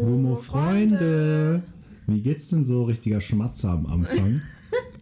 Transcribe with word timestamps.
Gummo 0.00 0.36
Freunde. 0.36 1.62
Wie 2.06 2.20
geht's 2.20 2.48
denn 2.48 2.64
so? 2.64 2.84
Richtiger 2.84 3.20
Schmatzer 3.20 3.70
am 3.70 3.86
Anfang. 3.86 4.40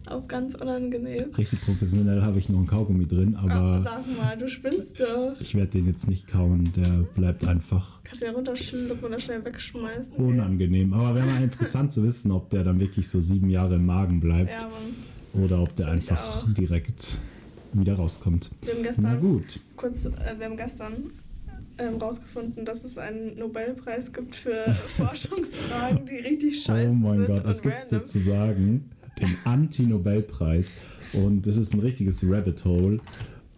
Auch 0.07 0.27
ganz 0.27 0.55
unangenehm. 0.55 1.31
Richtig 1.37 1.61
professionell 1.61 2.21
habe 2.21 2.37
ich 2.37 2.49
noch 2.49 2.57
einen 2.57 2.67
Kaugummi 2.67 3.07
drin, 3.07 3.35
Aber 3.37 3.51
aber 3.53 3.79
sag 3.79 4.17
mal, 4.17 4.37
du 4.37 4.49
spinnst 4.49 4.99
doch. 4.99 5.35
ich 5.39 5.55
werde 5.55 5.71
den 5.71 5.87
jetzt 5.87 6.09
nicht 6.09 6.27
kauen. 6.27 6.69
Der 6.75 7.05
bleibt 7.15 7.47
einfach 7.47 7.99
Kannst 8.03 8.21
du 8.21 8.25
ja 8.25 8.33
runterschlucken 8.33 9.03
oder 9.05 9.19
schnell 9.19 9.45
wegschmeißen. 9.45 10.13
unangenehm. 10.15 10.93
Aber 10.93 11.15
wäre 11.15 11.25
mal 11.27 11.41
interessant 11.41 11.91
zu 11.93 12.03
wissen, 12.03 12.31
ob 12.31 12.49
der 12.49 12.63
dann 12.63 12.79
wirklich 12.79 13.07
so 13.07 13.21
sieben 13.21 13.49
Jahre 13.49 13.75
im 13.75 13.85
Magen 13.85 14.19
bleibt 14.19 14.49
Ja, 14.61 14.67
Mann. 14.67 15.43
oder 15.45 15.61
ob 15.61 15.75
der 15.77 15.85
Find 15.87 15.97
einfach 16.11 16.51
direkt 16.53 17.19
wieder 17.73 17.93
rauskommt. 17.93 18.49
Wir 18.63 18.73
haben 18.73 18.81
Na 18.81 18.87
gestern 18.87 19.21
gut. 19.21 19.59
kurz, 19.77 20.05
äh, 20.05 20.11
wir 20.37 20.45
haben 20.47 20.57
gestern 20.57 20.91
ähm, 21.81 21.97
rausgefunden, 21.97 22.63
dass 22.65 22.83
es 22.83 22.97
einen 22.97 23.37
Nobelpreis 23.37 24.11
gibt 24.13 24.35
für 24.35 24.73
Forschungsfragen, 24.97 26.05
die 26.05 26.15
richtig 26.15 26.63
scheiße 26.63 26.91
oh 26.91 26.95
mein 26.95 27.17
sind 27.19 27.27
Gott, 27.27 27.45
es 27.45 27.61
gibt 27.61 27.75
random. 27.75 27.99
sozusagen 27.99 28.89
den 29.19 29.35
Anti-Nobelpreis. 29.43 30.75
Und 31.13 31.45
das 31.45 31.57
ist 31.57 31.73
ein 31.73 31.79
richtiges 31.81 32.23
Rabbit 32.23 32.63
Hole. 32.65 32.99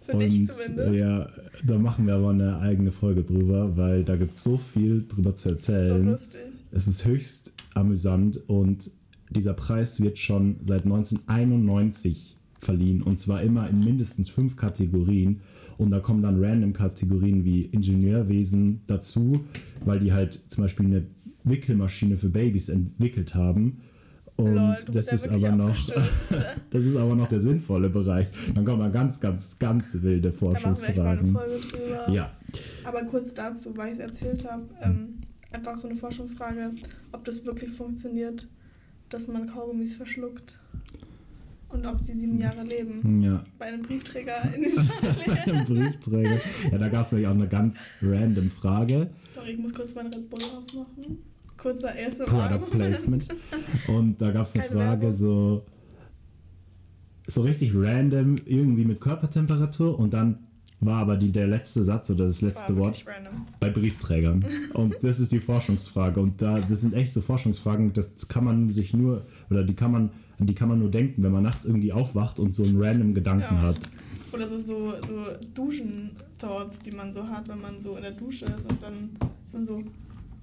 Für 0.01 0.17
dich 0.17 0.39
Und 0.39 0.53
zumindest. 0.53 0.99
ja, 0.99 1.29
da 1.65 1.77
machen 1.77 2.07
wir 2.07 2.15
aber 2.15 2.31
eine 2.31 2.59
eigene 2.59 2.91
Folge 2.91 3.23
drüber, 3.23 3.77
weil 3.77 4.03
da 4.03 4.15
gibt 4.17 4.35
es 4.35 4.43
so 4.43 4.57
viel 4.57 5.05
drüber 5.07 5.33
zu 5.35 5.49
So 5.49 5.55
erzählen. 5.55 6.05
lustig. 6.05 6.41
es 6.71 6.87
ist 6.87 7.05
höchst 7.05 7.53
amüsant 7.73 8.41
und 8.49 8.91
dieser 9.29 9.53
Preis 9.53 10.01
wird 10.01 10.17
schon 10.19 10.57
seit 10.67 10.83
1991 10.83 12.35
verliehen 12.59 13.01
und 13.01 13.17
zwar 13.17 13.41
immer 13.43 13.69
in 13.69 13.79
mindestens 13.83 14.29
fünf 14.29 14.55
Kategorien. 14.55 15.41
Und 15.77 15.91
da 15.91 15.99
kommen 15.99 16.21
dann 16.21 16.43
random 16.43 16.73
Kategorien 16.73 17.43
wie 17.45 17.63
Ingenieurwesen 17.63 18.81
dazu, 18.87 19.45
weil 19.85 19.99
die 19.99 20.13
halt 20.13 20.39
zum 20.47 20.63
Beispiel 20.63 20.85
eine 20.85 21.03
Wickelmaschine 21.43 22.17
für 22.17 22.29
Babys 22.29 22.69
entwickelt 22.69 23.35
haben. 23.35 23.81
Und 24.35 24.55
Lol, 24.55 24.77
das 24.91 25.07
ist 25.13 25.27
aber 25.27 25.51
noch 25.51 25.75
das 26.71 26.85
ist 26.85 26.95
aber 26.95 27.15
noch 27.15 27.27
der 27.27 27.39
sinnvolle 27.39 27.89
Bereich. 27.89 28.27
Dann 28.55 28.65
kommen 28.65 28.79
da 28.79 28.89
ganz, 28.89 29.19
ganz, 29.19 29.59
ganz 29.59 30.01
wilde 30.01 30.31
Forschungsfragen. 30.31 31.37
Ja, 32.11 32.31
Aber 32.83 33.03
kurz 33.03 33.33
dazu, 33.33 33.77
weil 33.77 33.89
ich 33.89 33.93
es 33.93 33.99
erzählt 33.99 34.49
habe, 34.49 34.63
ähm, 34.81 35.21
einfach 35.51 35.77
so 35.77 35.87
eine 35.87 35.97
Forschungsfrage, 35.97 36.71
ob 37.11 37.23
das 37.25 37.45
wirklich 37.45 37.71
funktioniert, 37.71 38.47
dass 39.09 39.27
man 39.27 39.45
Kaugummis 39.45 39.93
verschluckt 39.93 40.57
und 41.73 41.85
ob 41.85 42.01
sie 42.01 42.15
sieben 42.17 42.39
Jahre 42.39 42.63
leben. 42.63 43.21
ja. 43.21 43.43
Bei 43.59 43.65
einem 43.65 43.81
Briefträger 43.81 44.35
in 44.55 44.63
Italien. 44.63 45.57
Ein 45.59 45.65
Briefträger. 45.65 46.39
Ja, 46.71 46.77
da 46.77 46.87
gab 46.89 47.05
es 47.05 47.11
nämlich 47.11 47.27
auch 47.27 47.33
eine 47.35 47.47
ganz 47.47 47.89
random 48.01 48.49
Frage. 48.49 49.09
Sorry, 49.33 49.51
ich 49.51 49.59
muss 49.59 49.73
kurz 49.73 49.93
meinen 49.95 50.13
Red 50.13 50.29
Bull 50.29 50.39
aufmachen. 50.39 51.17
Kurzer 51.57 51.95
erster 51.95 52.25
Product 52.25 52.69
Placement. 52.71 53.27
Und 53.87 54.21
da 54.21 54.31
gab 54.31 54.45
es 54.47 54.55
eine 54.55 54.63
Keine 54.65 54.75
Frage 54.79 55.01
Werbung. 55.03 55.17
so, 55.17 55.65
so 57.27 57.41
richtig 57.41 57.71
random, 57.75 58.35
irgendwie 58.45 58.85
mit 58.85 58.99
Körpertemperatur 58.99 59.97
und 59.97 60.13
dann 60.13 60.39
war 60.81 60.97
aber 60.99 61.15
die, 61.15 61.31
der 61.31 61.47
letzte 61.47 61.81
Satz 61.83 62.09
oder 62.09 62.25
das 62.25 62.41
letzte 62.41 62.75
Wort 62.75 63.05
Random. 63.07 63.45
bei 63.61 63.69
Briefträgern. 63.69 64.43
Und 64.73 64.95
das 65.01 65.21
ist 65.21 65.31
die 65.31 65.39
Forschungsfrage. 65.39 66.19
Und 66.19 66.41
da, 66.41 66.59
das 66.59 66.81
sind 66.81 66.93
echt 66.93 67.13
so 67.13 67.21
Forschungsfragen, 67.21 67.93
das 67.93 68.27
kann 68.27 68.43
man 68.43 68.69
sich 68.69 68.93
nur, 68.93 69.25
oder 69.49 69.63
die 69.63 69.75
kann 69.75 69.93
man, 69.93 70.09
an 70.39 70.47
die 70.47 70.55
kann 70.55 70.69
man 70.69 70.79
nur 70.79 70.89
denken, 70.91 71.21
wenn 71.23 71.31
man 71.31 71.43
nachts 71.43 71.65
irgendwie 71.65 71.93
aufwacht 71.93 72.39
und 72.39 72.55
so 72.55 72.63
einen 72.63 72.81
random 72.81 73.13
Gedanken 73.13 73.55
Ja. 73.55 73.61
hat. 73.61 73.79
Oder 74.31 74.47
so, 74.47 74.57
so, 74.57 74.93
so 75.05 75.25
Duschen-Thoughts, 75.53 76.79
die 76.79 76.91
man 76.91 77.13
so 77.13 77.27
hat, 77.27 77.47
wenn 77.47 77.61
man 77.61 77.79
so 77.79 77.95
in 77.95 78.01
der 78.03 78.11
Dusche 78.11 78.45
ist 78.45 78.69
und 78.69 78.81
dann 78.81 79.11
ist 79.45 79.53
man 79.53 79.65
so, 79.65 79.83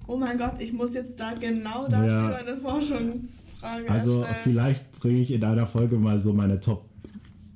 oh 0.07 0.17
mein 0.17 0.37
Gott, 0.37 0.53
ich 0.59 0.73
muss 0.73 0.93
jetzt 0.93 1.19
da 1.19 1.33
genau 1.33 1.87
dafür 1.87 2.07
Ja. 2.07 2.35
eine 2.35 2.57
Forschungsfrage 2.57 3.89
Also 3.89 4.19
erstellen. 4.21 4.35
vielleicht 4.43 4.91
bringe 4.99 5.19
ich 5.19 5.31
in 5.31 5.43
einer 5.43 5.67
Folge 5.67 5.97
mal 5.97 6.19
so 6.19 6.33
meine 6.33 6.59
Top 6.59 6.85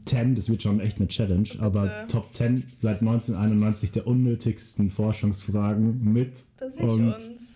10, 0.06 0.36
das 0.36 0.50
wird 0.50 0.62
schon 0.62 0.80
echt 0.82 0.98
eine 1.00 1.08
Challenge, 1.08 1.48
aber 1.60 2.06
Top 2.08 2.36
10 2.36 2.64
seit 2.80 3.02
1991 3.02 3.92
der 3.92 4.06
unnötigsten 4.06 4.92
Forschungsfragen 4.92 6.14
mit 6.14 6.34
Da 6.58 6.70
sehe 6.70 6.84
ich 6.86 6.92
und 6.92 7.06
uns. 7.14 7.55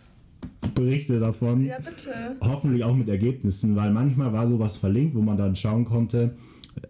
Berichte 0.75 1.19
davon. 1.19 1.66
Ja, 1.66 1.77
bitte. 1.79 2.11
Hoffentlich 2.41 2.83
auch 2.83 2.95
mit 2.95 3.09
Ergebnissen, 3.09 3.75
weil 3.75 3.91
manchmal 3.91 4.33
war 4.33 4.47
sowas 4.47 4.77
verlinkt, 4.77 5.16
wo 5.16 5.22
man 5.22 5.38
dann 5.38 5.55
schauen 5.55 5.85
konnte, 5.85 6.35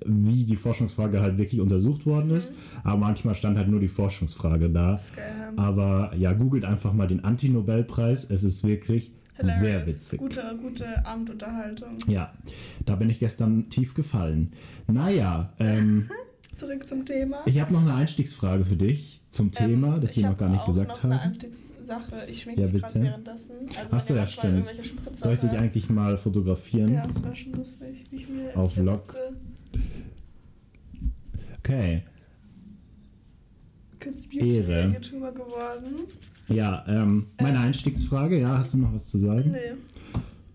wie 0.05 0.45
die 0.45 0.55
Forschungsfrage 0.55 1.21
halt 1.21 1.37
wirklich 1.37 1.61
untersucht 1.61 2.05
worden 2.05 2.31
ist. 2.31 2.53
Aber 2.83 2.97
manchmal 2.97 3.35
stand 3.35 3.57
halt 3.57 3.67
nur 3.67 3.79
die 3.79 3.87
Forschungsfrage 3.87 4.69
da. 4.69 4.99
Aber 5.55 6.11
ja, 6.15 6.33
googelt 6.33 6.65
einfach 6.65 6.93
mal 6.93 7.07
den 7.07 7.23
Anti-Nobelpreis. 7.23 8.29
Es 8.29 8.43
ist 8.43 8.63
wirklich 8.63 9.11
sehr 9.41 9.55
Hilarious. 9.55 9.87
witzig. 9.87 10.19
Gute, 10.19 10.43
gute 10.61 11.05
Abendunterhaltung. 11.05 11.97
Ja, 12.07 12.33
da 12.85 12.95
bin 12.95 13.09
ich 13.09 13.19
gestern 13.19 13.69
tief 13.69 13.93
gefallen. 13.93 14.51
Naja, 14.87 15.53
ähm, 15.59 16.09
Zurück 16.53 16.87
zum 16.87 17.05
Thema. 17.05 17.41
ich 17.45 17.59
habe 17.59 17.71
noch 17.73 17.81
eine 17.81 17.93
Einstiegsfrage 17.93 18.65
für 18.65 18.75
dich 18.75 19.21
zum 19.29 19.51
Thema, 19.51 19.95
Ähm, 19.95 20.01
das 20.01 20.11
ich 20.11 20.17
wir 20.23 20.29
noch 20.29 20.37
gar 20.37 20.49
nicht 20.49 20.65
gesagt 20.65 20.89
noch 20.89 21.03
Eine 21.03 21.21
haben. 21.21 21.29
Einstiegssache. 21.31 22.25
Ich 22.27 22.41
schminke 22.41 22.61
Ja, 22.61 22.71
mich 22.71 22.81
gerade 22.81 23.01
währenddessen. 23.01 23.53
Also 23.79 23.95
Achso, 23.95 24.15
ja, 24.15 24.27
stimmt. 24.27 24.71
Soll 25.15 25.33
ich 25.33 25.39
dich 25.39 25.51
eigentlich 25.51 25.89
mal 25.89 26.17
fotografieren? 26.17 26.93
Ja, 26.95 27.05
das 27.07 27.23
wäre 27.23 27.35
schon 27.35 27.53
lustig, 27.53 28.05
wie 28.09 28.15
ich 28.17 28.29
mir 28.29 28.57
Auf 28.57 28.73
sitze. 28.73 28.87
Okay. 31.59 32.03
Kids 33.99 34.27
Beauty 34.27 34.57
Ehre. 34.57 34.93
YouTuber 34.93 35.31
geworden. 35.31 36.07
Ja, 36.47 36.83
ähm, 36.87 37.27
meine 37.39 37.59
Einstiegsfrage, 37.59 38.39
ja, 38.39 38.57
hast 38.57 38.73
du 38.73 38.77
noch 38.79 38.93
was 38.93 39.07
zu 39.07 39.19
sagen? 39.19 39.51
Nee. 39.51 39.73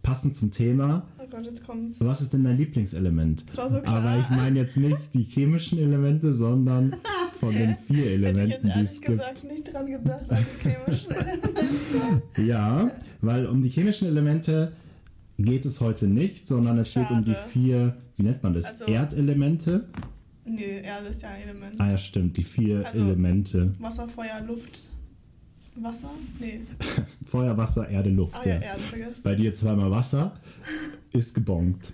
Passend 0.02 0.34
zum 0.34 0.50
Thema, 0.50 1.06
Gott, 1.34 1.46
jetzt 1.46 1.66
kommt's. 1.66 2.00
was 2.00 2.20
ist 2.20 2.32
denn 2.32 2.44
dein 2.44 2.56
Lieblingselement? 2.56 3.44
Das 3.48 3.56
war 3.56 3.70
so 3.70 3.80
klar. 3.80 3.96
Aber 3.96 4.18
ich 4.20 4.28
meine 4.30 4.58
jetzt 4.60 4.76
nicht 4.76 5.14
die 5.14 5.22
chemischen 5.24 5.78
Elemente, 5.78 6.32
sondern 6.32 6.94
von 7.40 7.52
den 7.52 7.76
vier 7.88 8.06
ich 8.06 8.12
Elementen, 8.12 8.70
die 8.76 8.80
es 8.82 9.00
gibt. 9.00 9.12
gesagt 9.18 9.44
nicht 9.44 9.72
dran 9.72 9.86
gedacht, 9.86 10.30
an 10.30 10.38
die 10.62 10.68
chemischen 10.68 11.10
Elemente. 11.12 12.42
Ja, 12.46 12.90
weil 13.20 13.46
um 13.46 13.62
die 13.62 13.68
chemischen 13.70 14.06
Elemente 14.06 14.72
geht 15.38 15.64
es 15.66 15.80
heute 15.80 16.06
nicht, 16.06 16.46
sondern 16.46 16.78
es 16.78 16.94
geht 16.94 17.10
um 17.10 17.24
die 17.24 17.34
Schade. 17.34 17.48
vier, 17.48 17.96
wie 18.16 18.22
nennt 18.22 18.42
man 18.44 18.54
das? 18.54 18.66
Also- 18.66 18.84
Erdelemente? 18.84 19.88
Nee, 20.46 20.82
Erde 20.82 21.08
ist 21.08 21.22
ja 21.22 21.30
ein 21.30 21.42
Element. 21.42 21.74
Ah 21.80 21.90
ja, 21.90 21.98
stimmt, 21.98 22.36
die 22.36 22.44
vier 22.44 22.86
Also- 22.86 23.00
Elemente. 23.00 23.74
Wasser, 23.80 24.06
Feuer, 24.08 24.40
Luft. 24.46 24.88
Wasser? 25.76 26.10
Nee. 26.38 26.60
Feuer, 27.26 27.56
Wasser, 27.56 27.88
Erde, 27.88 28.10
Luft. 28.10 28.36
Ah 28.36 28.46
ja, 28.46 28.54
ja. 28.56 28.60
Erde 28.60 28.80
vergessen. 28.82 29.20
Bei 29.24 29.34
dir 29.34 29.52
zweimal 29.54 29.90
Wasser, 29.90 30.36
ist 31.14 31.34
gebongt. 31.34 31.92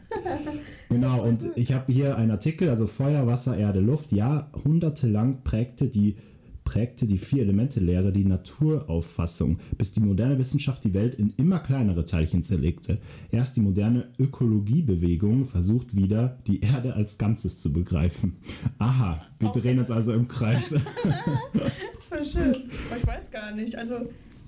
Genau, 0.89 1.23
und 1.23 1.47
ich 1.55 1.73
habe 1.73 1.93
hier 1.93 2.17
einen 2.17 2.31
Artikel, 2.33 2.69
also 2.69 2.87
Feuer, 2.87 3.27
Wasser, 3.27 3.57
Erde, 3.57 3.81
Luft. 3.81 4.13
Jahrhundertelang 4.13 5.43
prägte 5.45 5.89
die, 5.89 6.17
prägte 6.65 7.07
die 7.07 7.19
Vier-Elemente-Lehre 7.19 8.13
die 8.13 8.25
Naturauffassung, 8.25 9.59
bis 9.77 9.93
die 9.93 10.01
moderne 10.01 10.39
Wissenschaft 10.39 10.83
die 10.85 10.95
Welt 10.95 11.15
in 11.15 11.33
immer 11.37 11.59
kleinere 11.61 12.05
Teilchen 12.05 12.43
zerlegte. 12.43 12.99
Erst 13.31 13.57
die 13.57 13.61
moderne 13.61 14.09
Ökologiebewegung 14.19 15.45
versucht 15.45 15.95
wieder, 15.95 16.39
die 16.47 16.61
Erde 16.61 16.95
als 16.95 17.19
Ganzes 17.19 17.59
zu 17.59 17.73
begreifen. 17.73 18.37
Aha, 18.79 19.23
wir 19.39 19.49
Auch- 19.51 19.53
drehen 19.53 19.79
uns 19.79 19.91
also 19.91 20.13
im 20.13 20.29
Kreis. 20.29 20.71
Voll 22.09 22.25
schön. 22.25 22.55
Aber 22.89 22.97
ich 22.99 23.07
weiß 23.07 23.31
gar 23.31 23.55
nicht. 23.55 23.77
Also, 23.77 23.95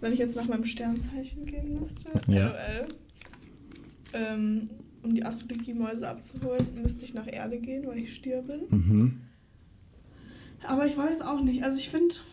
wenn 0.01 0.13
ich 0.13 0.19
jetzt 0.19 0.35
nach 0.35 0.49
meinem 0.49 0.65
Sternzeichen 0.65 1.45
gehen 1.47 1.79
müsste, 1.79 2.09
Ja. 2.27 2.47
LOL, 2.47 2.89
ähm, 4.13 4.69
um 5.03 5.15
die 5.15 5.25
Astrologie-Mäuse 5.25 6.09
abzuholen, 6.09 6.67
müsste 6.81 7.05
ich 7.05 7.15
nach 7.15 7.27
Erde 7.27 7.59
gehen, 7.59 7.87
weil 7.87 7.99
ich 7.99 8.15
Stier 8.15 8.43
bin. 8.43 8.61
mhm. 8.71 9.21
Aber 10.65 10.87
ich 10.87 10.97
weiß 10.97 11.23
auch 11.23 11.41
nicht. 11.43 11.65
Also, 11.65 11.79
ich 11.79 11.91
finde. 11.91 12.15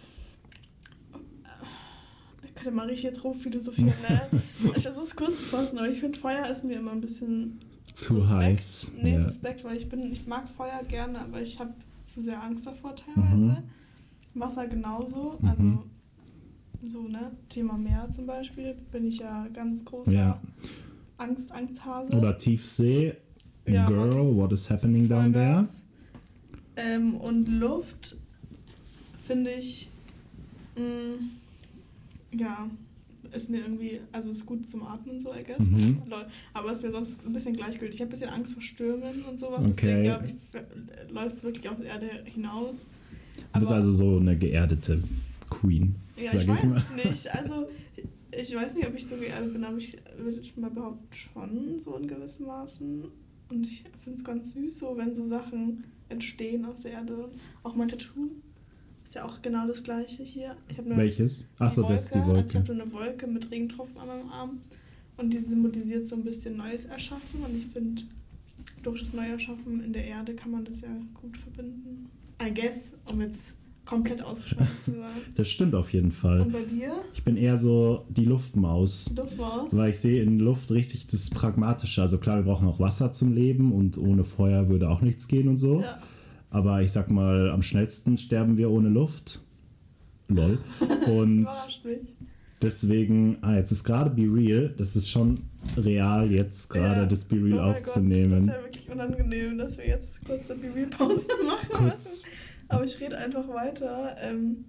Ich 2.43 2.55
könnte 2.63 2.71
mal 2.75 2.87
richtig 2.87 3.03
jetzt 3.03 3.23
rumphilosophieren, 3.23 3.93
ne? 4.09 4.41
ich 4.75 4.83
versuche 4.83 5.05
es 5.05 5.15
kurz 5.15 5.39
zu 5.39 5.45
fassen, 5.45 5.77
aber 5.77 5.87
ich 5.87 6.01
finde, 6.01 6.19
Feuer 6.19 6.45
ist 6.47 6.65
mir 6.65 6.75
immer 6.77 6.91
ein 6.91 6.99
bisschen 6.99 7.57
Zu 7.93 8.15
suspekt. 8.15 8.31
heiß. 8.33 8.87
Nee, 9.01 9.13
ja. 9.13 9.21
suspekt, 9.21 9.63
weil 9.63 9.77
ich 9.77 9.87
bin, 9.87 10.11
ich 10.11 10.27
mag 10.27 10.49
Feuer 10.49 10.81
gerne, 10.89 11.19
aber 11.21 11.41
ich 11.41 11.57
habe 11.57 11.73
zu 12.01 12.19
sehr 12.19 12.43
Angst 12.43 12.67
davor 12.67 12.93
teilweise. 12.95 13.63
Wasser 14.33 14.67
genauso. 14.67 15.37
Mhm. 15.41 15.47
Also 15.47 15.63
so, 16.85 17.07
ne? 17.07 17.31
Thema 17.47 17.77
Meer 17.77 18.09
zum 18.11 18.25
Beispiel, 18.25 18.75
bin 18.91 19.05
ich 19.05 19.19
ja 19.19 19.47
ganz 19.53 19.85
großer 19.85 20.11
Ja. 20.11 20.41
Angst, 21.19 21.51
Angsthase. 21.51 22.11
Oder 22.15 22.37
Tiefsee. 22.37 23.13
Ja, 23.67 23.85
Girl, 23.87 24.35
what 24.35 24.51
is 24.51 24.69
happening 24.69 25.07
down 25.07 25.31
there? 25.33 25.67
Ähm, 26.75 27.15
und 27.15 27.47
Luft 27.47 28.15
finde 29.27 29.51
ich, 29.51 29.89
mh, 30.75 32.39
ja, 32.39 32.67
ist 33.31 33.49
mir 33.49 33.59
irgendwie, 33.59 33.99
also 34.11 34.31
ist 34.31 34.45
gut 34.45 34.67
zum 34.67 34.81
Atmen 34.83 35.19
so, 35.19 35.31
I 35.33 35.43
guess. 35.43 35.69
Mhm. 35.69 36.01
Aber 36.53 36.71
ist 36.71 36.81
mir 36.81 36.89
sonst 36.91 37.23
ein 37.25 37.33
bisschen 37.33 37.55
gleichgültig. 37.55 37.95
Ich 37.95 38.01
habe 38.01 38.09
ein 38.09 38.11
bisschen 38.17 38.29
Angst 38.29 38.53
vor 38.53 38.63
Stürmen 38.63 39.23
und 39.29 39.39
sowas, 39.39 39.65
Okay. 39.65 39.71
deswegen 39.81 40.03
glaube 40.03 40.25
ich, 40.25 41.11
läuft 41.13 41.35
es 41.35 41.43
wirklich 41.43 41.69
auf 41.69 41.77
die 41.77 41.85
Erde 41.85 42.07
hinaus. 42.25 42.87
Du 43.53 43.59
bist 43.59 43.71
also 43.71 43.91
so 43.93 44.17
eine 44.17 44.35
geerdete 44.37 45.03
Queen. 45.49 45.95
Ja, 46.17 46.33
ich 46.33 46.47
mal. 46.47 46.57
weiß 46.63 46.75
es 46.77 47.05
nicht. 47.05 47.35
Also, 47.35 47.67
ich 48.31 48.55
weiß 48.55 48.75
nicht, 48.75 48.87
ob 48.87 48.95
ich 48.95 49.05
so 49.05 49.15
geerdet 49.15 49.53
bin, 49.53 49.63
aber 49.63 49.77
ich 49.77 49.97
würde 50.17 50.37
jetzt 50.37 50.57
mal 50.57 50.69
behaupten, 50.69 51.13
schon 51.13 51.79
so 51.79 51.95
in 51.95 52.07
gewissem 52.07 52.47
Maßen. 52.47 53.03
Und 53.49 53.65
ich 53.65 53.83
finde 54.03 54.19
es 54.19 54.23
ganz 54.23 54.53
süß, 54.53 54.79
so 54.79 54.95
wenn 54.97 55.13
so 55.13 55.25
Sachen 55.25 55.83
entstehen 56.09 56.65
aus 56.65 56.81
der 56.81 56.91
Erde. 56.93 57.29
Auch 57.63 57.75
mein 57.75 57.87
Tattoo 57.87 58.29
ist 59.03 59.15
ja 59.15 59.25
auch 59.25 59.41
genau 59.41 59.67
das 59.67 59.83
gleiche 59.83 60.23
hier. 60.23 60.55
Ich 60.69 60.77
hab 60.77 60.85
eine, 60.85 60.97
Welches? 60.97 61.47
Achso, 61.57 61.83
das 61.87 62.03
ist 62.03 62.13
die 62.15 62.19
Also 62.19 62.35
ich 62.35 62.53
Wolke. 62.53 62.59
habe 62.59 62.73
eine 62.73 62.91
Wolke 62.91 63.27
mit 63.27 63.49
Regentropfen 63.49 63.97
an 63.97 64.07
meinem 64.07 64.29
Arm. 64.29 64.59
Und 65.17 65.33
die 65.33 65.39
symbolisiert 65.39 66.07
so 66.07 66.15
ein 66.15 66.23
bisschen 66.23 66.57
Neues 66.57 66.85
erschaffen. 66.85 67.43
Und 67.43 67.55
ich 67.57 67.65
finde, 67.65 68.03
durch 68.83 68.99
das 68.99 69.13
Neuerschaffen 69.13 69.83
in 69.83 69.93
der 69.93 70.05
Erde 70.05 70.33
kann 70.35 70.51
man 70.51 70.63
das 70.63 70.81
ja 70.81 70.89
gut 71.19 71.35
verbinden. 71.37 72.09
I 72.41 72.53
guess, 72.53 72.93
um 73.11 73.19
jetzt 73.21 73.53
komplett 73.89 74.21
ausgeschweift 74.21 74.83
zu 74.83 74.91
sein. 74.91 75.01
Das 75.35 75.47
stimmt 75.49 75.73
auf 75.75 75.91
jeden 75.93 76.11
Fall. 76.11 76.41
Und 76.41 76.51
bei 76.53 76.63
dir? 76.63 76.91
Ich 77.13 77.23
bin 77.23 77.37
eher 77.37 77.57
so 77.57 78.05
die 78.09 78.25
Luftmaus. 78.25 79.13
Luftmaus? 79.15 79.67
Weil 79.71 79.89
ich 79.91 79.99
sehe 79.99 80.21
in 80.21 80.39
Luft 80.39 80.71
richtig 80.71 81.07
das 81.07 81.29
Pragmatische. 81.29 82.01
Also 82.01 82.17
klar, 82.19 82.37
wir 82.37 82.43
brauchen 82.43 82.67
auch 82.67 82.79
Wasser 82.79 83.11
zum 83.11 83.33
Leben 83.33 83.71
und 83.71 83.97
ohne 83.97 84.23
Feuer 84.23 84.69
würde 84.69 84.89
auch 84.89 85.01
nichts 85.01 85.27
gehen 85.27 85.47
und 85.47 85.57
so. 85.57 85.81
Ja. 85.81 85.99
Aber 86.51 86.81
ich 86.81 86.91
sag 86.91 87.09
mal, 87.11 87.49
am 87.51 87.61
schnellsten 87.61 88.17
sterben 88.17 88.57
wir 88.57 88.69
ohne 88.71 88.89
Luft. 88.89 89.39
Lol. 90.27 90.59
Und 91.07 91.41
mich. 91.45 91.81
deswegen, 92.61 93.37
ah, 93.41 93.55
jetzt 93.55 93.71
ist 93.71 93.83
gerade 93.83 94.09
Be 94.11 94.23
Real. 94.23 94.73
Das 94.77 94.95
ist 94.95 95.09
schon 95.09 95.39
real, 95.77 96.31
jetzt 96.31 96.69
gerade 96.69 97.01
Ja. 97.01 97.05
das 97.07 97.23
Be 97.23 97.35
Real 97.37 97.53
Oh 97.53 97.61
mein 97.61 97.73
Gott, 97.73 97.75
aufzunehmen. 97.77 98.29
das 98.31 98.41
ist 98.41 98.47
ja 98.47 98.63
wirklich 98.63 98.89
unangenehm, 98.91 99.57
dass 99.57 99.77
wir 99.77 99.87
jetzt 99.87 100.23
kurz 100.25 100.49
eine 100.51 100.59
Babypause 100.61 101.27
machen 101.47 101.67
Kurz. 101.69 101.93
müssen. 101.93 102.27
Aber 102.69 102.83
ich 102.85 102.99
rede 102.99 103.17
einfach 103.17 103.47
weiter. 103.49 104.15
Ähm, 104.21 104.65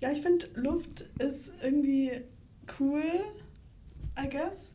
ja, 0.00 0.10
ich 0.12 0.22
finde, 0.22 0.46
Luft 0.54 1.04
ist 1.18 1.52
irgendwie 1.62 2.12
cool, 2.78 3.02
I 4.18 4.28
guess. 4.30 4.72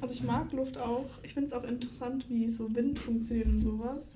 Also 0.00 0.14
ich 0.14 0.22
mag 0.24 0.52
Luft 0.52 0.78
auch. 0.78 1.06
Ich 1.22 1.34
finde 1.34 1.48
es 1.48 1.52
auch 1.52 1.64
interessant, 1.64 2.26
wie 2.28 2.48
so 2.48 2.74
Wind 2.74 2.98
funktioniert 2.98 3.46
und 3.48 3.60
sowas. 3.60 4.12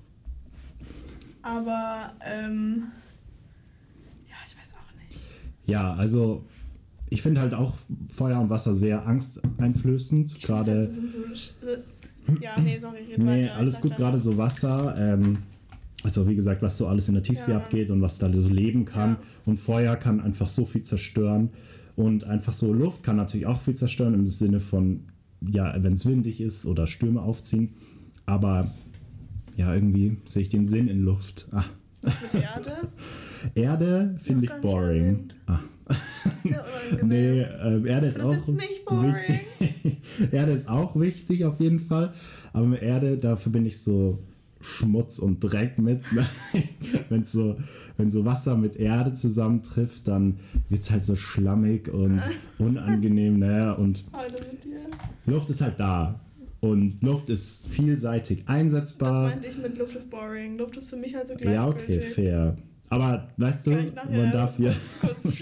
Aber, 1.41 2.13
ähm, 2.25 2.91
ja, 4.27 4.35
ich 4.45 4.57
weiß 4.57 4.73
auch 4.75 4.93
nicht. 4.99 5.21
Ja, 5.65 5.93
also 5.93 6.43
ich 7.09 7.21
finde 7.21 7.39
halt 7.41 7.53
auch 7.53 7.75
Feuer 8.09 8.39
und 8.41 8.49
Wasser 8.49 8.75
sehr 8.75 9.05
angsteinflößend. 9.05 10.41
Gerade. 10.41 10.91
so, 10.91 11.01
äh, 11.67 11.77
ja, 12.41 12.59
nee, 12.59 12.77
sorry, 12.77 13.03
red 13.09 13.17
Nee, 13.19 13.41
weiter. 13.43 13.55
alles 13.55 13.79
gut, 13.79 13.95
gerade 13.95 14.17
so 14.17 14.37
Wasser. 14.37 14.95
Ähm, 14.97 15.37
also 16.03 16.27
wie 16.27 16.35
gesagt, 16.35 16.61
was 16.61 16.77
so 16.77 16.87
alles 16.87 17.07
in 17.07 17.15
der 17.15 17.23
Tiefsee 17.23 17.51
Ja. 17.51 17.57
abgeht 17.57 17.89
und 17.89 18.01
was 18.01 18.19
da 18.19 18.31
so 18.31 18.47
leben 18.47 18.85
kann. 18.85 19.11
Ja. 19.11 19.19
Und 19.45 19.57
Feuer 19.59 19.95
kann 19.95 20.21
einfach 20.21 20.49
so 20.49 20.65
viel 20.65 20.83
zerstören. 20.83 21.49
Und 21.95 22.23
einfach 22.25 22.53
so 22.53 22.71
Luft 22.73 23.03
kann 23.03 23.15
natürlich 23.15 23.47
auch 23.47 23.59
viel 23.59 23.73
zerstören 23.75 24.13
im 24.13 24.27
Sinne 24.27 24.59
von, 24.59 25.05
ja, 25.41 25.75
wenn 25.81 25.93
es 25.93 26.05
windig 26.05 26.41
ist 26.41 26.65
oder 26.65 26.85
Stürme 26.85 27.21
aufziehen. 27.21 27.73
Aber 28.27 28.71
ja, 29.55 29.73
irgendwie 29.73 30.17
sehe 30.27 30.43
ich 30.43 30.49
den 30.49 30.67
Sinn 30.67 30.87
in 30.87 31.01
Luft. 31.01 31.47
Ah, 31.51 31.63
Erde. 32.33 32.89
Erde 33.55 34.15
finde 34.23 34.45
ich 34.45 34.61
boring. 34.61 35.29
Ah. 35.47 35.59
Unangenehm. 36.43 37.07
Nee, 37.07 37.41
ähm, 37.63 37.85
Erde 37.85 38.07
ist 38.07 38.17
Das 38.17 38.25
auch 38.25 38.33
ist 38.33 38.47
wichtig. 38.47 39.97
Erde 40.31 40.51
ist 40.51 40.69
auch 40.69 40.95
wichtig 40.99 41.45
auf 41.45 41.59
jeden 41.59 41.79
Fall. 41.79 42.13
Aber 42.53 42.65
mit 42.67 42.81
Erde, 42.81 43.17
da 43.17 43.35
verbinde 43.37 43.69
ich 43.69 43.79
so 43.81 44.19
Schmutz 44.61 45.19
und 45.19 45.39
Dreck 45.39 45.77
mit. 45.77 46.01
wenn 47.09 47.25
so, 47.25 47.57
wenn 47.97 48.11
so 48.11 48.25
Wasser 48.25 48.55
mit 48.57 48.75
Erde 48.77 49.13
zusammentrifft, 49.13 50.07
dann 50.07 50.39
wird 50.69 50.81
es 50.81 50.91
halt 50.91 51.05
so 51.05 51.15
schlammig 51.15 51.87
und 51.89 52.21
unangenehm. 52.59 53.39
Naja, 53.39 53.73
und 53.73 54.03
mit 54.51 54.63
dir. 54.63 54.79
Luft 55.25 55.49
ist 55.49 55.61
halt 55.61 55.79
da. 55.79 56.19
Und 56.59 57.01
Luft 57.03 57.29
ist 57.29 57.67
vielseitig 57.67 58.45
Das 58.45 58.55
einsetzbar. 58.55 59.29
meinte 59.29 59.47
ich 59.47 59.57
mit 59.59 59.77
Luft 59.77 59.95
ist 59.95 60.09
boring. 60.09 60.57
Luft 60.57 60.75
ist 60.77 60.89
für 60.89 60.97
mich 60.97 61.15
halt 61.15 61.27
so 61.27 61.35
Ja, 61.35 61.67
okay, 61.67 61.77
gleichgültig. 61.85 62.13
fair. 62.13 62.57
Aber 62.89 63.27
weißt 63.37 63.67
du, 63.67 63.71
man 63.71 64.31
darf 64.31 64.55
hier. 64.57 64.73
Kurz, 65.01 65.23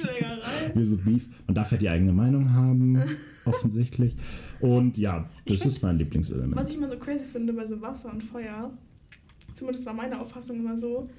so 0.84 0.98
Beef. 0.98 1.30
Man 1.46 1.54
darf 1.56 1.72
ja 1.72 1.78
die 1.78 1.90
eigene 1.90 2.12
Meinung 2.12 2.52
haben, 2.54 3.00
offensichtlich. 3.46 4.16
Und 4.60 4.98
ja, 4.98 5.30
das 5.46 5.58
find- 5.58 5.68
ist 5.74 5.84
mein 5.84 5.98
Lieblingselement. 6.00 6.56
Was 6.56 6.70
ich 6.72 6.78
immer 6.78 6.90
so 6.90 6.98
crazy 6.98 7.24
finde 7.24 7.54
bei 7.54 7.66
so 7.68 7.80
Wasser 7.82 8.12
und 8.12 8.24
Feuer, 8.24 8.72
zumindest 9.56 9.86
war 9.86 9.94
meine 9.94 10.20
Auffassung 10.20 10.58
immer 10.60 10.78
so, 10.78 11.10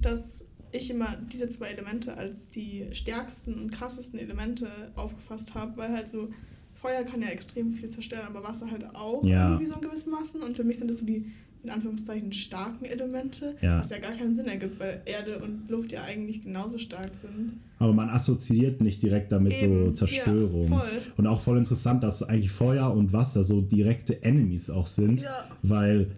dass 0.00 0.44
ich 0.72 0.90
immer 0.90 1.16
diese 1.32 1.48
zwei 1.48 1.68
Elemente 1.68 2.16
als 2.16 2.50
die 2.50 2.86
stärksten 2.92 3.54
und 3.54 3.70
krassesten 3.70 4.18
Elemente 4.18 4.66
aufgefasst 4.96 5.54
habe, 5.54 5.76
weil 5.76 5.92
halt 5.92 6.08
so 6.08 6.28
Feuer 6.74 7.04
kann 7.04 7.22
ja 7.22 7.28
extrem 7.28 7.72
viel 7.72 7.88
zerstören, 7.88 8.26
aber 8.26 8.42
Wasser 8.42 8.70
halt 8.70 8.94
auch 8.94 9.24
Ja. 9.24 9.48
irgendwie 9.50 9.66
so 9.66 9.74
in 9.74 9.80
gewissen 9.80 10.10
Maßen. 10.10 10.42
Und 10.42 10.56
für 10.56 10.64
mich 10.64 10.78
sind 10.78 10.88
das 10.90 10.98
so 10.98 11.06
die 11.06 11.26
in 11.62 11.70
Anführungszeichen 11.70 12.30
starken 12.30 12.84
Elemente, 12.84 13.56
Ja. 13.62 13.78
was 13.78 13.88
ja 13.88 13.96
gar 13.96 14.10
keinen 14.10 14.34
Sinn 14.34 14.46
ergibt, 14.48 14.78
weil 14.78 15.00
Erde 15.06 15.38
und 15.38 15.70
Luft 15.70 15.92
ja 15.92 16.02
eigentlich 16.02 16.42
genauso 16.42 16.76
stark 16.76 17.14
sind. 17.14 17.54
Aber 17.78 17.94
man 17.94 18.10
assoziiert 18.10 18.82
nicht 18.82 19.02
direkt 19.02 19.32
damit 19.32 19.58
so 19.58 19.64
Eben, 19.64 19.96
Zerstörung. 19.96 20.70
Ja, 20.70 20.78
voll. 20.80 21.02
Und 21.16 21.26
auch 21.26 21.40
voll 21.40 21.56
interessant, 21.56 22.02
dass 22.02 22.22
eigentlich 22.22 22.50
Feuer 22.50 22.92
und 22.92 23.14
Wasser 23.14 23.44
so 23.44 23.62
direkte 23.62 24.22
Enemies 24.22 24.68
auch 24.68 24.86
sind, 24.86 25.22
Ja. 25.22 25.46
weil 25.62 26.10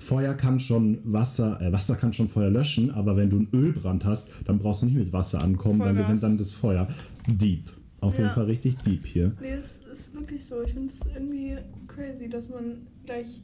Feuer 0.00 0.34
kann 0.34 0.58
schon 0.60 0.98
Wasser, 1.04 1.60
äh, 1.60 1.72
Wasser 1.72 1.94
kann 1.94 2.12
schon 2.12 2.28
Feuer 2.28 2.50
löschen, 2.50 2.90
aber 2.90 3.16
wenn 3.16 3.30
du 3.30 3.36
einen 3.38 3.48
Ölbrand 3.52 4.04
hast, 4.04 4.30
dann 4.46 4.58
brauchst 4.58 4.82
du 4.82 4.86
nicht 4.86 4.96
mit 4.96 5.12
Wasser 5.12 5.42
ankommen, 5.42 5.78
dann 5.78 5.88
Vollgas. 5.94 6.06
gewinnt 6.06 6.22
dann 6.22 6.38
das 6.38 6.52
Feuer. 6.52 6.88
Deep. 7.28 7.64
Auf 8.00 8.14
jeden 8.14 8.28
Ja. 8.28 8.32
Fall 8.34 8.46
richtig 8.46 8.76
deep 8.78 9.04
hier. 9.06 9.32
Nee, 9.42 9.50
es 9.52 9.82
ist 9.92 10.14
wirklich 10.14 10.44
so. 10.46 10.62
Ich 10.62 10.72
finde 10.72 10.88
es 10.88 11.00
irgendwie 11.14 11.56
crazy, 11.86 12.28
dass 12.30 12.48
man 12.48 12.78
gleich 13.04 13.42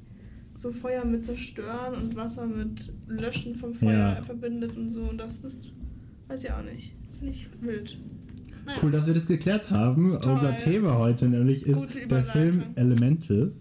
so 0.54 0.72
Feuer 0.72 1.04
mit 1.04 1.26
Zerstören 1.26 1.94
und 1.94 2.16
Wasser 2.16 2.46
mit 2.46 2.90
Löschen 3.06 3.54
vom 3.54 3.74
Feuer 3.74 4.16
Ja. 4.16 4.22
verbindet 4.22 4.74
und 4.74 4.90
so. 4.90 5.02
Und 5.02 5.18
das 5.18 5.44
ist, 5.44 5.70
weiß 6.28 6.44
ich 6.44 6.50
auch 6.52 6.62
nicht. 6.64 6.94
Finde 7.18 7.34
ich 7.34 7.48
wild. 7.60 7.98
Naja. 8.64 8.78
Cool, 8.82 8.90
dass 8.92 9.06
wir 9.06 9.12
das 9.12 9.26
geklärt 9.26 9.70
haben. 9.70 10.18
Toll. 10.22 10.32
Unser 10.32 10.56
Thema 10.56 10.96
heute 10.98 11.28
nämlich 11.28 11.66
ist 11.66 11.94
der 12.10 12.24
Film. 12.24 12.62
Elemental 12.76 13.52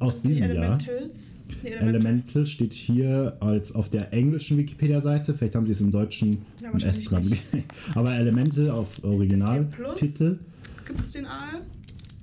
aus 0.00 0.22
die 0.22 0.28
diesem 0.28 0.42
Jahr. 0.44 0.50
Elementals. 0.50 1.36
Nee, 1.62 1.68
Elemental. 1.70 1.88
Elemental 1.88 2.46
steht 2.46 2.72
hier 2.72 3.36
als 3.40 3.72
auf 3.72 3.88
der 3.88 4.12
englischen 4.12 4.56
Wikipedia-Seite. 4.58 5.34
Vielleicht 5.34 5.54
haben 5.54 5.64
sie 5.64 5.72
es 5.72 5.80
im 5.80 5.90
Deutschen 5.90 6.38
Ja, 6.62 6.72
ein 6.72 6.80
S 6.80 7.04
dran. 7.04 7.30
Aber 7.94 8.14
Elemental 8.14 8.70
auf 8.70 9.02
Originaltitel. 9.04 10.38
Gibt 10.86 11.00
es 11.00 11.12
den 11.12 11.26
Aal? 11.26 11.60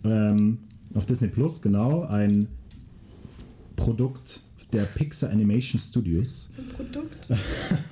Ähm, 0.03 0.59
auf 0.93 1.05
Disney 1.05 1.27
Plus, 1.29 1.61
genau. 1.61 2.03
Ein 2.03 2.47
Produkt 3.75 4.39
der 4.73 4.83
Pixar 4.83 5.29
Animation 5.29 5.79
Studios. 5.79 6.49
Ein 6.57 6.67
Produkt? 6.69 7.29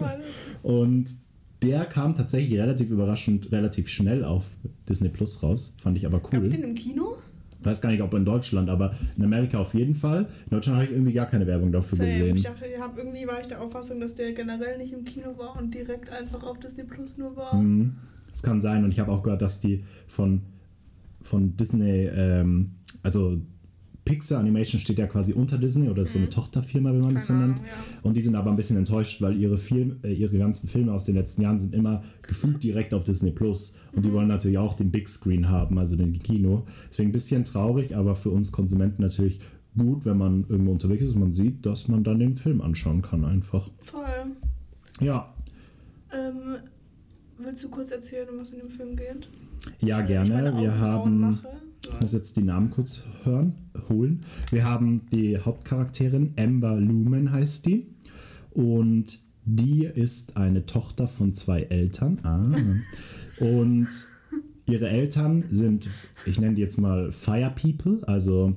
Und 0.63 1.13
der 1.62 1.86
kam 1.86 2.15
tatsächlich 2.15 2.59
relativ 2.59 2.89
überraschend, 2.89 3.51
relativ 3.51 3.89
schnell 3.89 4.24
auf 4.24 4.45
Disney 4.89 5.09
Plus 5.09 5.41
raus. 5.41 5.74
Fand 5.81 5.98
ich 5.98 6.05
aber 6.05 6.19
Gab 6.19 6.33
es 6.33 6.50
cool. 6.50 6.50
den 6.50 6.63
im 6.63 6.75
Kino? 6.75 7.17
Ich 7.65 7.72
weiß 7.72 7.81
gar 7.81 7.89
nicht, 7.89 8.03
ob 8.03 8.13
in 8.13 8.25
Deutschland, 8.25 8.69
aber 8.69 8.93
in 9.17 9.24
Amerika 9.24 9.57
auf 9.57 9.74
jeden 9.74 9.95
Fall. 9.95 10.27
In 10.43 10.51
Deutschland 10.51 10.77
habe 10.77 10.86
ich 10.86 10.91
irgendwie 10.91 11.13
gar 11.13 11.25
keine 11.25 11.48
Werbung 11.48 11.72
dafür 11.72 11.98
Same. 11.98 12.12
gesehen. 12.12 12.36
Ich 12.36 12.45
hab, 12.79 12.95
irgendwie 12.95 13.25
war 13.25 13.41
ich 13.41 13.48
der 13.48 13.60
Auffassung, 13.60 14.00
dass 14.00 14.13
der 14.13 14.34
generell 14.34 14.77
nicht 14.77 14.93
im 14.93 15.03
Kino 15.03 15.36
war 15.36 15.60
und 15.60 15.74
direkt 15.74 16.12
einfach 16.12 16.43
auf 16.43 16.60
Disney 16.60 16.84
Plus 16.84 17.17
nur 17.17 17.36
war. 17.36 17.55
Mhm. 17.55 17.95
Das 18.29 18.43
kann 18.43 18.62
sein. 18.62 18.84
Und 18.84 18.91
ich 18.91 19.00
habe 19.00 19.12
auch 19.12 19.24
gehört, 19.24 19.41
dass 19.41 19.60
die 19.60 19.84
von, 20.07 20.41
von 21.24 21.57
Disney, 21.57 22.05
ähm, 22.05 22.75
also 23.01 23.41
Pixar 24.05 24.39
Animation 24.39 24.79
steht 24.79 25.00
ja 25.00 25.07
quasi 25.07 25.33
unter 25.33 25.57
Disney 25.57 25.89
oder 25.89 26.03
ist 26.03 26.13
so 26.13 26.19
eine 26.19 26.29
Tochterfirma, 26.29 26.91
wenn 26.93 27.01
man 27.01 27.15
das 27.15 27.25
so 27.25 27.33
Mhm. 27.33 27.38
Keine 27.39 27.47
nennt. 27.53 27.59
Ahnung, 27.62 27.71
ja. 27.93 28.00
Und 28.03 28.17
die 28.17 28.21
sind 28.21 28.35
aber 28.35 28.51
ein 28.51 28.55
bisschen 28.55 28.77
enttäuscht, 28.77 29.21
weil 29.21 29.35
ihre, 29.35 29.57
Film, 29.57 29.97
äh, 30.03 30.13
ihre 30.13 30.38
ganzen 30.38 30.69
Filme 30.69 30.93
aus 30.93 31.05
den 31.05 31.15
letzten 31.15 31.41
Jahren 31.41 31.59
sind 31.59 31.74
immer 31.74 32.03
gefühlt 32.21 32.63
direkt 32.63 32.93
auf 32.93 33.03
Disney 33.03 33.31
Plus. 33.31 33.77
Und 33.93 34.00
Mhm. 34.00 34.03
die 34.03 34.13
wollen 34.13 34.27
natürlich 34.27 34.57
auch 34.59 34.75
den 34.75 34.91
Big 34.91 35.09
Screen 35.09 35.50
haben, 35.50 35.77
also 35.79 35.95
den 35.95 36.13
Kino. 36.21 36.65
Deswegen 36.89 37.09
ein 37.09 37.13
bisschen 37.13 37.43
traurig, 37.45 37.95
aber 37.97 38.15
für 38.15 38.29
uns 38.29 38.51
Konsumenten 38.51 39.01
natürlich 39.01 39.39
gut, 39.77 40.05
wenn 40.05 40.17
man 40.17 40.45
irgendwo 40.47 40.71
unterwegs 40.71 41.03
ist 41.03 41.15
und 41.15 41.19
man 41.21 41.31
sieht, 41.33 41.65
dass 41.65 41.88
man 41.88 42.03
dann 42.03 42.19
den 42.19 42.38
Film 42.38 42.62
anschauen 42.62 43.01
kann 43.01 43.25
einfach. 43.25 43.69
Voll. 43.81 44.03
Ja, 45.01 45.33
Ähm, 46.13 46.57
willst 47.39 47.63
du 47.63 47.69
kurz 47.69 47.91
erzählen, 47.91 48.29
um 48.29 48.39
was 48.39 48.51
in 48.51 48.59
dem 48.59 48.69
Film 48.69 48.95
geht? 48.95 49.27
ja 49.81 50.00
gerne. 50.01 50.53
Wir 50.57 50.77
haben... 50.77 51.19
Mache. 51.19 51.47
Ich 51.93 52.01
muss 52.01 52.13
jetzt 52.13 52.35
die 52.37 52.43
Namen 52.43 52.71
kurz 52.71 53.03
hören, 53.23 53.53
holen. 53.89 54.21
Wir 54.51 54.65
haben 54.65 55.01
die 55.13 55.37
Hauptcharakterin, 55.37 56.33
Amber 56.37 56.75
Lumen 56.75 57.31
heißt 57.31 57.65
die. 57.65 57.85
Und 58.51 59.19
die 59.45 59.85
ist 59.85 60.37
eine 60.37 60.65
Tochter 60.65 61.07
von 61.07 61.33
zwei 61.33 61.61
Eltern. 61.63 62.19
Ah. 62.23 62.55
Und 63.39 63.87
ihre 64.65 64.89
Eltern 64.89 65.45
sind, 65.51 65.87
ich 66.25 66.39
nenne 66.39 66.55
die 66.55 66.61
jetzt 66.61 66.77
mal 66.77 67.11
Fire 67.11 67.53
People, 67.55 67.99
also 68.07 68.55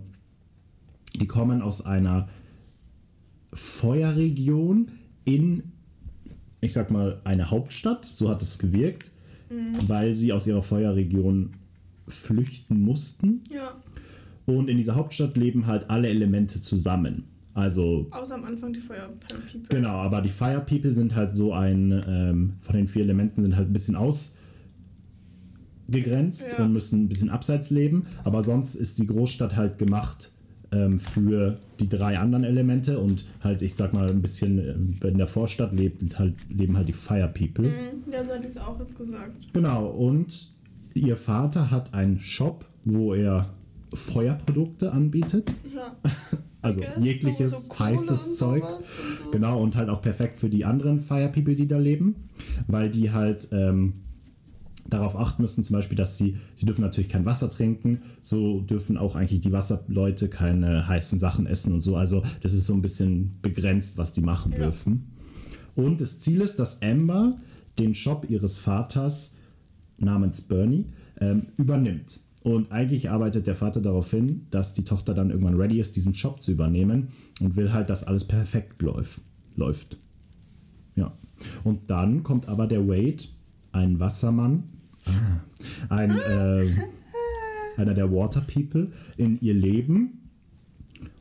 die 1.15 1.27
kommen 1.27 1.61
aus 1.61 1.85
einer 1.85 2.29
Feuerregion 3.53 4.91
in, 5.25 5.65
ich 6.61 6.73
sag 6.73 6.91
mal, 6.91 7.21
eine 7.25 7.51
Hauptstadt. 7.51 8.07
So 8.07 8.31
hat 8.31 8.41
es 8.43 8.59
gewirkt, 8.59 9.11
weil 9.87 10.17
sie 10.17 10.33
aus 10.33 10.47
ihrer 10.47 10.63
Feuerregion 10.63 11.51
flüchten 12.09 12.81
mussten. 12.83 13.43
Ja, 13.53 13.75
Und 14.47 14.69
in 14.71 14.77
dieser 14.77 14.95
Hauptstadt 14.97 15.37
leben 15.37 15.67
halt 15.67 15.89
alle 15.91 16.09
Elemente 16.09 16.61
zusammen. 16.61 17.25
Also 17.55 18.07
außer 18.11 18.35
am 18.37 18.45
Anfang 18.45 18.73
die 18.73 18.79
Fire 18.81 19.09
People. 19.29 19.63
Genau, 19.69 19.97
aber 19.97 20.21
die 20.23 20.29
Fire 20.29 20.63
People 20.65 20.93
sind 20.93 21.17
halt 21.17 21.33
so 21.33 21.53
ein, 21.53 21.91
ähm, 22.07 22.53
von 22.61 22.77
den 22.77 22.87
vier 22.89 23.03
Elementen 23.03 23.43
sind 23.43 23.57
halt 23.57 23.69
ein 23.69 23.73
bisschen 23.73 23.97
ausgegrenzt 25.87 26.47
Ja. 26.57 26.65
und 26.65 26.73
müssen 26.73 27.03
ein 27.05 27.09
bisschen 27.09 27.31
abseits 27.31 27.71
leben. 27.71 28.07
Aber 28.25 28.43
sonst 28.43 28.75
ist 28.77 28.99
die 28.99 29.07
Großstadt 29.07 29.57
halt 29.57 29.77
gemacht 29.79 30.31
ähm, 30.71 30.99
für 31.01 31.59
die 31.81 31.89
drei 31.89 32.19
anderen 32.19 32.45
Elemente 32.45 32.99
und 33.01 33.25
halt, 33.43 33.63
ich 33.63 33.75
sag 33.75 33.93
mal, 33.95 34.09
ein 34.11 34.21
bisschen 34.23 34.59
ähm, 34.59 34.97
in 35.03 35.17
der 35.19 35.27
Vorstadt 35.27 35.73
lebt 35.73 36.19
halt, 36.19 36.35
leben 36.51 36.77
halt 36.77 36.89
die 36.89 36.93
Fire 36.93 37.29
People. 37.33 37.69
Mhm, 37.69 38.13
Ja, 38.13 38.23
so 38.25 38.33
hätte 38.35 38.43
ich 38.47 38.53
es 38.53 38.59
auch 38.59 38.79
jetzt 38.79 38.97
gesagt. 38.97 39.53
Genau, 39.53 39.87
und 39.89 40.51
ihr 40.99 41.17
Vater 41.17 41.71
hat 41.71 41.95
einen 41.95 42.21
Shop, 42.21 42.65
wo 42.85 43.15
er 43.15 43.47
Feuerprodukte 43.95 44.93
anbietet. 44.93 45.55
Ja. 45.75 45.97
Also 46.61 46.81
Guess, 46.81 47.05
jegliches 47.05 47.51
so- 47.53 47.59
so 47.61 47.79
heißes 47.79 48.37
Zeug. 48.37 48.65
und 48.65 48.83
so. 48.83 49.31
Genau, 49.31 49.63
und 49.63 49.77
halt 49.77 49.89
auch 49.89 50.03
perfekt 50.03 50.41
für 50.41 50.51
die 50.51 50.65
anderen 50.65 50.99
Fire 50.99 51.29
People, 51.33 51.55
die 51.55 51.69
da 51.69 51.79
leben, 51.79 52.17
weil 52.67 52.91
die 52.91 53.13
halt 53.13 53.47
ähm, 53.53 53.93
darauf 54.91 55.15
achten 55.17 55.41
müssen, 55.41 55.63
zum 55.63 55.77
Beispiel, 55.77 55.97
dass 55.97 56.17
sie, 56.19 56.37
sie 56.57 56.67
dürfen 56.67 56.81
natürlich 56.83 57.09
kein 57.09 57.25
Wasser 57.25 57.49
trinken, 57.49 58.03
so 58.21 58.61
dürfen 58.63 58.99
auch 58.99 59.15
eigentlich 59.15 59.39
die 59.41 59.53
Wasserleute 59.53 60.29
keine 60.29 60.89
heißen 60.89 61.21
Sachen 61.21 61.47
essen 61.47 61.75
und 61.75 61.83
so. 61.83 61.95
Also 61.95 62.25
das 62.43 62.53
ist 62.53 62.67
so 62.67 62.75
ein 62.75 62.83
bisschen 62.83 63.31
begrenzt, 63.41 63.97
was 63.97 64.13
die 64.13 64.21
machen 64.21 64.51
Ja. 64.51 64.59
dürfen. 64.65 65.13
Und 65.77 66.01
das 66.01 66.19
Ziel 66.19 66.41
ist, 66.41 66.59
dass 66.59 66.83
Amber 66.83 67.37
den 67.79 67.95
Shop 67.95 68.27
ihres 68.29 68.59
Vaters 68.59 69.37
namens 69.99 70.43
Bernie 70.43 70.87
ähm, 71.21 71.47
übernimmt. 71.57 72.21
Und 72.43 72.71
eigentlich 72.71 73.11
arbeitet 73.11 73.47
der 73.47 73.57
Vater 73.57 73.81
darauf 73.81 74.11
hin, 74.11 74.47
dass 74.51 74.73
die 74.73 74.85
Tochter 74.85 75.13
dann 75.13 75.31
irgendwann 75.31 75.57
ready 75.57 75.79
ist, 75.79 75.97
diesen 75.97 76.13
Job 76.13 76.41
zu 76.41 76.53
übernehmen 76.53 77.09
und 77.41 77.57
will 77.57 77.73
halt, 77.73 77.91
dass 77.91 78.05
alles 78.05 78.25
perfekt 78.25 78.81
läuft. 78.81 79.21
läuft. 79.57 79.99
Ja. 80.95 81.13
Und 81.65 81.91
dann 81.91 82.23
kommt 82.23 82.49
aber 82.49 82.67
der 82.67 82.89
Wade, 82.89 83.25
ein 83.73 84.01
Wassermann, 84.01 84.65
ah, 85.07 85.95
ein, 85.95 86.11
äh, 86.11 86.67
einer 87.77 87.95
der 87.95 88.13
Water 88.13 88.41
People, 88.41 88.91
in 89.17 89.41
ihr 89.41 89.55
Leben 89.55 90.19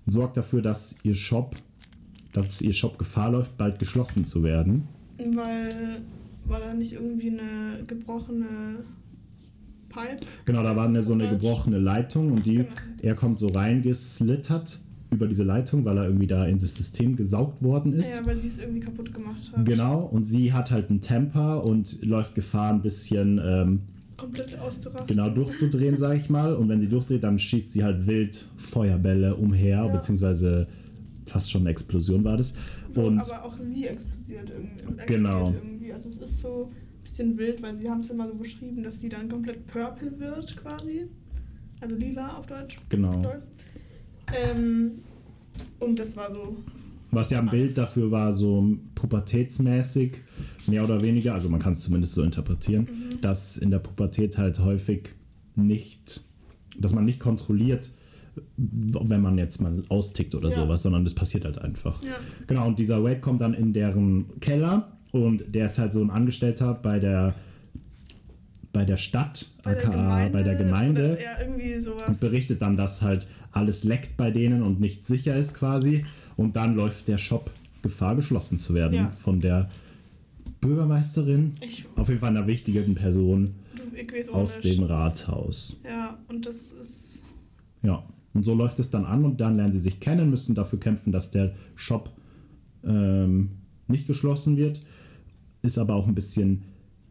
und 0.06 0.12
sorgt 0.12 0.38
dafür, 0.38 0.62
dass 0.62 0.98
ihr 1.04 1.14
Shop, 1.14 1.56
dass 2.34 2.62
ihr 2.62 2.74
Shop 2.74 2.98
Gefahr 2.98 3.32
läuft, 3.32 3.58
bald 3.58 3.80
geschlossen 3.80 4.26
zu 4.26 4.44
werden. 4.44 4.88
Weil, 5.18 6.02
weil 6.48 6.62
da 6.62 6.74
nicht 6.74 6.94
irgendwie 6.94 7.30
eine 7.32 7.84
gebrochene 7.86 8.46
Pipe. 9.90 10.26
Genau, 10.46 10.64
da 10.64 10.76
war 10.76 10.86
eine, 10.88 11.02
so 11.02 11.14
eine 11.14 11.30
gebrochene 11.30 11.78
Leitung 11.80 12.32
und 12.32 12.46
die, 12.46 12.56
Genau, 12.58 12.68
er 13.02 13.16
kommt 13.16 13.40
so 13.40 13.48
reingeslittert 13.48 14.80
über 15.10 15.28
diese 15.28 15.44
Leitung, 15.44 15.86
weil 15.86 15.98
er 15.98 16.06
irgendwie 16.06 16.28
da 16.28 16.46
in 16.46 16.60
das 16.60 16.76
System 16.76 17.16
gesaugt 17.16 17.64
worden 17.64 17.94
ist. 17.94 18.20
Ja, 18.20 18.26
weil 18.26 18.40
sie 18.42 18.50
es 18.50 18.60
irgendwie 18.60 18.82
kaputt 18.82 19.14
gemacht 19.14 19.52
hat. 19.56 19.66
Genau, 19.66 20.02
und 20.02 20.24
sie 20.24 20.52
hat 20.52 20.72
halt 20.72 20.90
einen 20.90 21.00
Temper 21.02 21.64
und 21.64 22.04
läuft 22.04 22.36
Gefahr, 22.36 22.74
ein 22.74 22.82
bisschen 22.82 23.40
ähm, 23.44 23.80
Komplett 24.18 24.60
auszurasten. 24.60 25.08
genau 25.08 25.30
durchzudrehen, 25.30 25.96
sag 25.96 26.18
ich 26.18 26.30
mal. 26.30 26.54
Und 26.56 26.68
wenn 26.68 26.80
sie 26.82 26.90
durchdreht, 26.90 27.24
dann 27.24 27.40
schießt 27.40 27.72
sie 27.72 27.84
halt 27.86 28.06
wild 28.06 28.46
Feuerbälle 28.58 29.36
umher, 29.36 29.78
Ja. 29.78 29.88
beziehungsweise 29.88 30.68
fast 31.26 31.52
schon 31.52 31.62
eine 31.62 31.70
Explosion 31.70 32.24
war 32.26 32.36
das. 32.36 32.54
So, 32.90 33.04
und 33.04 33.20
aber 33.20 33.46
auch 33.46 33.56
sie 33.58 33.86
explodiert 33.86 34.50
irgendwie. 34.50 34.72
explodiert 34.74 35.08
Genau. 35.08 35.54
irgendwie. 35.54 35.77
Also 35.98 36.10
es 36.10 36.18
ist 36.20 36.42
so 36.42 36.70
ein 36.70 37.02
bisschen 37.02 37.38
wild, 37.40 37.64
weil 37.64 37.76
sie 37.76 37.90
haben 37.90 38.02
es 38.02 38.12
immer 38.12 38.28
so 38.28 38.36
beschrieben, 38.36 38.84
dass 38.84 39.02
sie 39.02 39.10
dann 39.10 39.28
komplett 39.28 39.66
purple 39.66 40.20
wird 40.20 40.56
quasi. 40.58 41.08
Also 41.82 41.96
lila 41.96 42.38
auf 42.38 42.46
Deutsch. 42.46 42.78
genau. 42.90 43.34
Ähm, 44.36 45.00
und 45.80 45.98
das 45.98 46.16
war 46.16 46.32
so. 46.32 46.56
Was 47.10 47.32
ja 47.32 47.40
ein 47.40 47.50
Bild 47.50 47.76
dafür 47.78 48.12
war, 48.12 48.32
so 48.32 48.78
pubertätsmäßig, 48.94 50.18
mehr 50.68 50.84
oder 50.84 51.02
weniger, 51.02 51.34
also 51.34 51.50
man 51.50 51.60
kann 51.60 51.74
es 51.74 51.80
zumindest 51.82 52.14
so 52.14 52.22
interpretieren, 52.22 52.84
Mhm. 52.84 53.22
dass 53.22 53.58
in 53.58 53.72
der 53.72 53.80
Pubertät 53.80 54.38
halt 54.38 54.60
häufig 54.60 55.10
nicht, 55.56 56.22
dass 56.78 56.94
man 56.94 57.06
nicht 57.06 57.20
kontrolliert, 57.20 57.90
wenn 58.58 59.22
man 59.22 59.38
jetzt 59.40 59.62
mal 59.62 59.82
austickt 59.90 60.36
oder 60.36 60.50
Ja. 60.50 60.56
sowas, 60.56 60.84
sondern 60.84 61.04
das 61.06 61.16
passiert 61.16 61.46
halt 61.46 61.58
einfach. 61.60 62.04
Ja. 62.04 62.12
Genau, 62.46 62.68
und 62.68 62.78
dieser 62.78 63.04
Wade 63.04 63.20
kommt 63.20 63.42
dann 63.42 63.56
in 63.56 63.74
deren 63.74 64.40
Keller 64.42 64.97
und 65.12 65.44
der 65.56 65.66
ist 65.68 65.78
halt 65.80 65.94
so 65.94 66.02
ein 66.02 66.10
Angestellter 66.10 66.74
bei 66.74 67.00
der 67.00 67.36
bei 68.74 68.86
der 68.86 68.98
Stadt, 68.98 69.48
aka 69.64 70.28
bei 70.32 70.44
der 70.44 70.54
Gemeinde 70.56 71.14
Oder, 71.14 71.22
ja, 71.24 71.40
irgendwie 71.42 71.80
sowas. 71.80 72.04
und 72.08 72.20
berichtet 72.20 72.62
dann, 72.62 72.78
dass 72.78 73.02
halt 73.02 73.28
alles 73.52 73.84
leckt 73.84 74.18
bei 74.18 74.30
denen 74.30 74.62
und 74.62 74.80
nicht 74.80 75.06
sicher 75.06 75.36
ist 75.36 75.56
quasi. 75.56 76.06
Und 76.36 76.56
dann 76.56 76.76
läuft 76.76 77.08
der 77.08 77.18
Shop 77.18 77.50
Gefahr, 77.82 78.16
geschlossen 78.16 78.60
zu 78.60 78.76
werden 78.76 78.94
Ja. 78.94 79.12
von 79.18 79.40
der 79.40 79.70
Bürgermeisterin. 80.62 81.54
Ich, 81.62 81.86
Auf 81.96 82.10
jeden 82.10 82.20
Fall 82.20 82.30
einer 82.30 82.46
wichtigen 82.48 82.94
Person 82.96 83.52
aus 84.32 84.62
dem 84.62 84.84
Rathaus. 84.84 85.78
Ja, 85.84 86.18
und 86.28 86.46
das 86.46 86.72
ist. 86.72 87.26
Ja, 87.82 88.04
und 88.34 88.44
so 88.44 88.54
läuft 88.54 88.78
es 88.80 88.90
dann 88.92 89.06
an 89.06 89.24
und 89.26 89.40
dann 89.42 89.56
lernen 89.56 89.72
sie 89.72 89.80
sich 89.80 90.00
kennen, 90.00 90.30
müssen 90.30 90.54
dafür 90.56 90.80
kämpfen, 90.80 91.12
dass 91.12 91.32
der 91.32 91.54
Shop 91.76 92.12
ähm, 92.84 93.50
nicht 93.88 94.06
geschlossen 94.08 94.58
wird. 94.58 94.80
Ist 95.62 95.78
aber 95.78 95.96
auch 95.96 96.08
ein 96.08 96.16
bisschen 96.16 96.64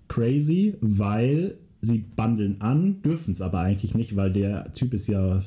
crazy, 0.08 0.74
weil 0.80 1.56
sie 1.82 1.98
bundeln 2.16 2.60
an, 2.60 3.02
dürfen 3.02 3.32
es 3.32 3.42
aber 3.42 3.60
eigentlich 3.60 3.94
nicht, 3.94 4.16
weil 4.16 4.32
der 4.32 4.72
Typ 4.72 4.94
ist 4.94 5.08
ja 5.08 5.42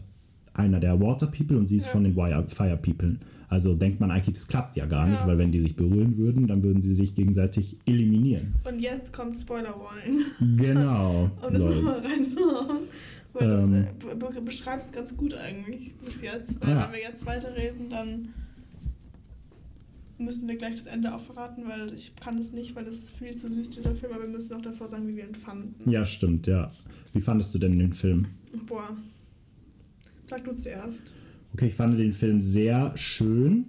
einer 0.53 0.79
der 0.79 0.99
Water 0.99 1.27
People 1.27 1.57
und 1.57 1.65
sie 1.67 1.77
ist 1.77 1.85
Ja. 1.85 1.91
von 1.91 2.03
den 2.03 2.15
Wire- 2.15 2.45
Fire 2.49 2.77
People. 2.77 3.17
Also 3.47 3.73
denkt 3.73 3.99
man 3.99 4.11
eigentlich, 4.11 4.35
das 4.35 4.47
klappt 4.47 4.75
ja 4.75 4.85
gar 4.85 5.07
nicht, 5.07 5.21
Ja. 5.21 5.27
weil 5.27 5.37
wenn 5.39 5.51
die 5.51 5.59
sich 5.59 5.75
berühren 5.75 6.17
würden, 6.17 6.45
dann 6.47 6.61
würden 6.61 6.81
sie 6.81 6.93
sich 6.93 7.15
gegenseitig 7.15 7.77
eliminieren. 7.87 8.53
Und 8.63 8.79
jetzt 8.79 9.11
kommt 9.11 9.37
Spoiler 9.39 9.73
Warning. 9.79 10.25
Genau. 10.57 11.31
Um 11.47 11.53
das 11.53 11.63
nochmal 11.63 11.99
reinzuhauen. 12.05 12.79
Weil 13.33 13.47
das 13.47 13.63
Ähm. 13.63 13.73
äh, 13.73 13.87
be- 13.99 14.15
be- 14.33 14.41
beschreibt 14.41 14.85
es 14.85 14.91
ganz 14.91 15.15
gut 15.17 15.33
eigentlich 15.33 15.95
bis 16.05 16.21
jetzt. 16.21 16.61
Weil 16.61 16.69
Ja. 16.69 16.83
wenn 16.85 16.91
wir 16.93 16.99
jetzt 17.01 17.25
weiterreden, 17.25 17.89
dann 17.89 18.29
müssen 20.19 20.47
wir 20.47 20.57
gleich 20.57 20.75
das 20.75 20.85
Ende 20.85 21.13
auch 21.15 21.21
verraten, 21.21 21.63
weil 21.67 21.93
ich 21.93 22.15
kann 22.15 22.37
es 22.37 22.51
nicht, 22.51 22.75
weil 22.75 22.85
das 22.85 23.09
viel 23.09 23.35
zu 23.35 23.51
süß 23.53 23.69
dieser 23.71 23.95
Film, 23.95 24.13
aber 24.13 24.23
wir 24.23 24.29
müssen 24.29 24.53
auch 24.55 24.61
davor 24.61 24.89
sagen, 24.89 25.07
wie 25.07 25.15
wir 25.15 25.27
ihn 25.27 25.35
fanden. 25.35 25.89
Ja, 25.89 26.05
stimmt, 26.05 26.47
ja. 26.47 26.71
Wie 27.13 27.21
fandest 27.21 27.53
du 27.55 27.59
denn 27.59 27.77
den 27.79 27.93
Film? 27.93 28.27
Boah. 28.67 28.95
Sag 30.29 30.43
du 30.43 30.53
zuerst. 30.53 31.13
Okay, 31.53 31.67
ich 31.67 31.75
fand 31.75 31.97
den 31.97 32.13
Film 32.13 32.41
sehr 32.41 32.95
schön. 32.95 33.65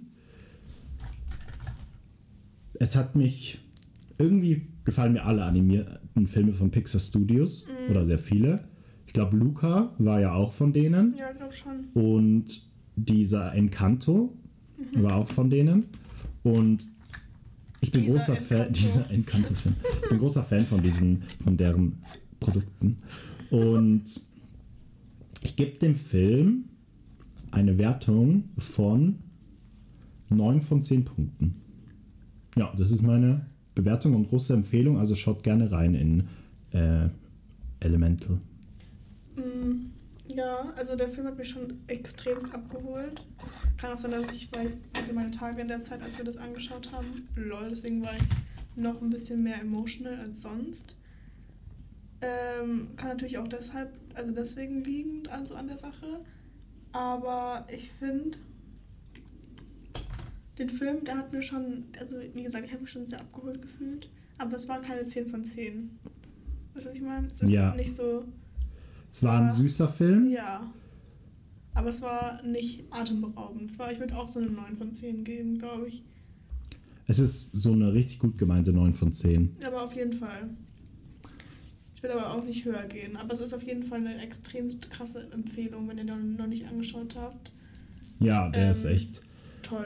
Es 2.73 2.95
hat 2.95 3.15
mich 3.15 3.59
irgendwie 4.17 4.67
gefallen 4.85 5.13
mir 5.13 5.25
alle 5.25 5.43
animierten 5.43 6.27
Filme 6.27 6.53
von 6.53 6.71
Pixar 6.71 6.99
Studios 7.01 7.67
oder 7.89 8.05
sehr 8.05 8.17
viele. 8.19 8.67
Ich 9.07 9.13
glaube, 9.13 9.35
Luca 9.37 9.93
war 9.97 10.19
ja 10.19 10.33
auch 10.33 10.51
von 10.53 10.73
denen 10.73 11.15
Ja, 11.17 11.31
glaub 11.31 11.53
schon. 11.53 11.85
und 11.93 12.63
dieser 12.95 13.53
Encanto 13.53 14.37
war 14.97 15.15
auch 15.15 15.27
von 15.27 15.49
denen 15.49 15.85
und 16.43 16.87
ich 17.81 17.91
bin 17.91 18.03
Dieser 18.03 18.19
großer 18.19 18.35
Fan 18.35 18.57
Encanto. 18.57 18.79
dieser 18.81 19.09
Encanto-Film. 19.09 19.75
Ich 20.03 20.09
bin 20.09 20.19
großer 20.19 20.43
Fan 20.43 20.59
von 20.61 20.81
diesen 20.81 21.23
von 21.43 21.57
deren 21.57 21.97
Produkten 22.39 22.97
und 23.49 24.03
ich 25.43 25.55
gebe 25.55 25.77
dem 25.79 25.95
Film 25.95 26.65
eine 27.49 27.77
Wertung 27.77 28.45
von 28.57 29.19
9 30.29 30.61
von 30.61 30.81
10 30.81 31.05
Punkten. 31.05 31.55
Ja, 32.55 32.73
das 32.77 32.91
ist 32.91 33.01
meine 33.01 33.45
Bewertung 33.75 34.15
und 34.15 34.29
große 34.29 34.53
Empfehlung. 34.53 34.97
Also 34.97 35.15
schaut 35.15 35.43
gerne 35.43 35.71
rein 35.71 35.95
in 35.95 36.23
äh, 36.71 37.09
Elemental. 37.79 38.39
Mm, 39.35 39.87
Ja, 40.35 40.71
also 40.75 40.95
der 40.95 41.09
Film 41.09 41.27
hat 41.27 41.37
mich 41.37 41.49
schon 41.49 41.79
extrem 41.87 42.45
abgeholt. 42.51 43.25
Kann 43.77 43.93
auch 43.93 43.99
sein, 43.99 44.11
dass 44.11 44.31
ich, 44.31 44.49
weil 44.53 44.71
hatte 44.97 45.13
meine 45.13 45.31
Tage 45.31 45.61
in 45.61 45.67
der 45.67 45.81
Zeit, 45.81 46.01
als 46.01 46.17
wir 46.17 46.25
das 46.25 46.37
angeschaut 46.37 46.91
haben, 46.91 47.27
lol, 47.35 47.69
deswegen 47.69 48.03
war 48.03 48.13
ich 48.15 48.21
noch 48.75 49.01
ein 49.01 49.09
bisschen 49.09 49.43
mehr 49.43 49.59
emotional 49.59 50.17
als 50.19 50.41
sonst. 50.41 50.95
Ähm, 52.21 52.89
kann 52.97 53.09
natürlich 53.09 53.37
auch 53.39 53.47
deshalb, 53.47 53.91
also 54.13 54.31
deswegen 54.31 54.83
liegend, 54.83 55.29
also 55.29 55.55
an 55.55 55.67
der 55.67 55.77
Sache. 55.77 56.21
Aber 56.91 57.65
ich 57.73 57.91
finde, 57.99 58.37
den 60.57 60.69
Film, 60.69 61.03
der 61.03 61.17
hat 61.17 61.33
mir 61.33 61.41
schon, 61.41 61.85
also 61.99 62.17
wie 62.33 62.43
gesagt, 62.43 62.65
ich 62.65 62.71
habe 62.71 62.81
mich 62.83 62.91
schon 62.91 63.07
sehr 63.07 63.19
abgeholt 63.19 63.61
gefühlt. 63.61 64.09
Aber 64.37 64.55
es 64.55 64.67
war 64.67 64.81
keine 64.81 65.05
10 65.05 65.27
von 65.27 65.43
10. 65.43 65.99
Weißt 66.73 66.85
du, 66.85 66.89
was 66.89 66.95
ich 66.95 67.01
meine? 67.01 67.27
Es 67.27 67.41
ist 67.41 67.49
Ja. 67.49 67.73
nicht 67.75 67.93
so. 67.93 68.25
Es 69.11 69.23
war 69.23 69.41
ein 69.41 69.51
süßer 69.51 69.87
Film. 69.87 70.29
Ja. 70.29 70.71
Aber 71.73 71.89
es 71.89 72.01
war 72.01 72.41
nicht 72.43 72.83
atemberaubend. 72.91 73.71
Es 73.71 73.79
war, 73.79 73.91
ich 73.91 73.99
würde 73.99 74.15
auch 74.17 74.27
so 74.29 74.39
eine 74.39 74.49
9 74.49 74.77
von 74.77 74.93
10 74.93 75.23
geben, 75.23 75.57
glaube 75.59 75.87
ich. 75.87 76.03
Es 77.07 77.19
ist 77.19 77.49
so 77.53 77.73
eine 77.73 77.93
richtig 77.93 78.19
gut 78.19 78.37
gemeinte 78.37 78.71
9 78.73 78.93
von 78.93 79.11
10. 79.13 79.55
Aber 79.65 79.83
auf 79.83 79.93
jeden 79.95 80.13
Fall. 80.13 80.49
Ich 81.95 82.03
will 82.03 82.11
aber 82.11 82.33
auch 82.33 82.43
nicht 82.43 82.65
höher 82.65 82.83
gehen. 82.87 83.15
Aber 83.15 83.33
es 83.33 83.39
ist 83.39 83.53
auf 83.53 83.63
jeden 83.63 83.83
Fall 83.83 83.99
eine 83.99 84.17
extrem 84.21 84.69
krasse 84.89 85.31
Empfehlung, 85.31 85.87
wenn 85.87 85.97
ihr 85.97 86.05
den 86.05 86.35
noch 86.35 86.47
nicht 86.47 86.65
angeschaut 86.67 87.15
habt. 87.15 87.51
Ja, 88.19 88.49
der 88.49 88.65
Ähm, 88.65 88.71
ist 88.71 88.85
echt 88.85 89.21
Toll. 89.61 89.85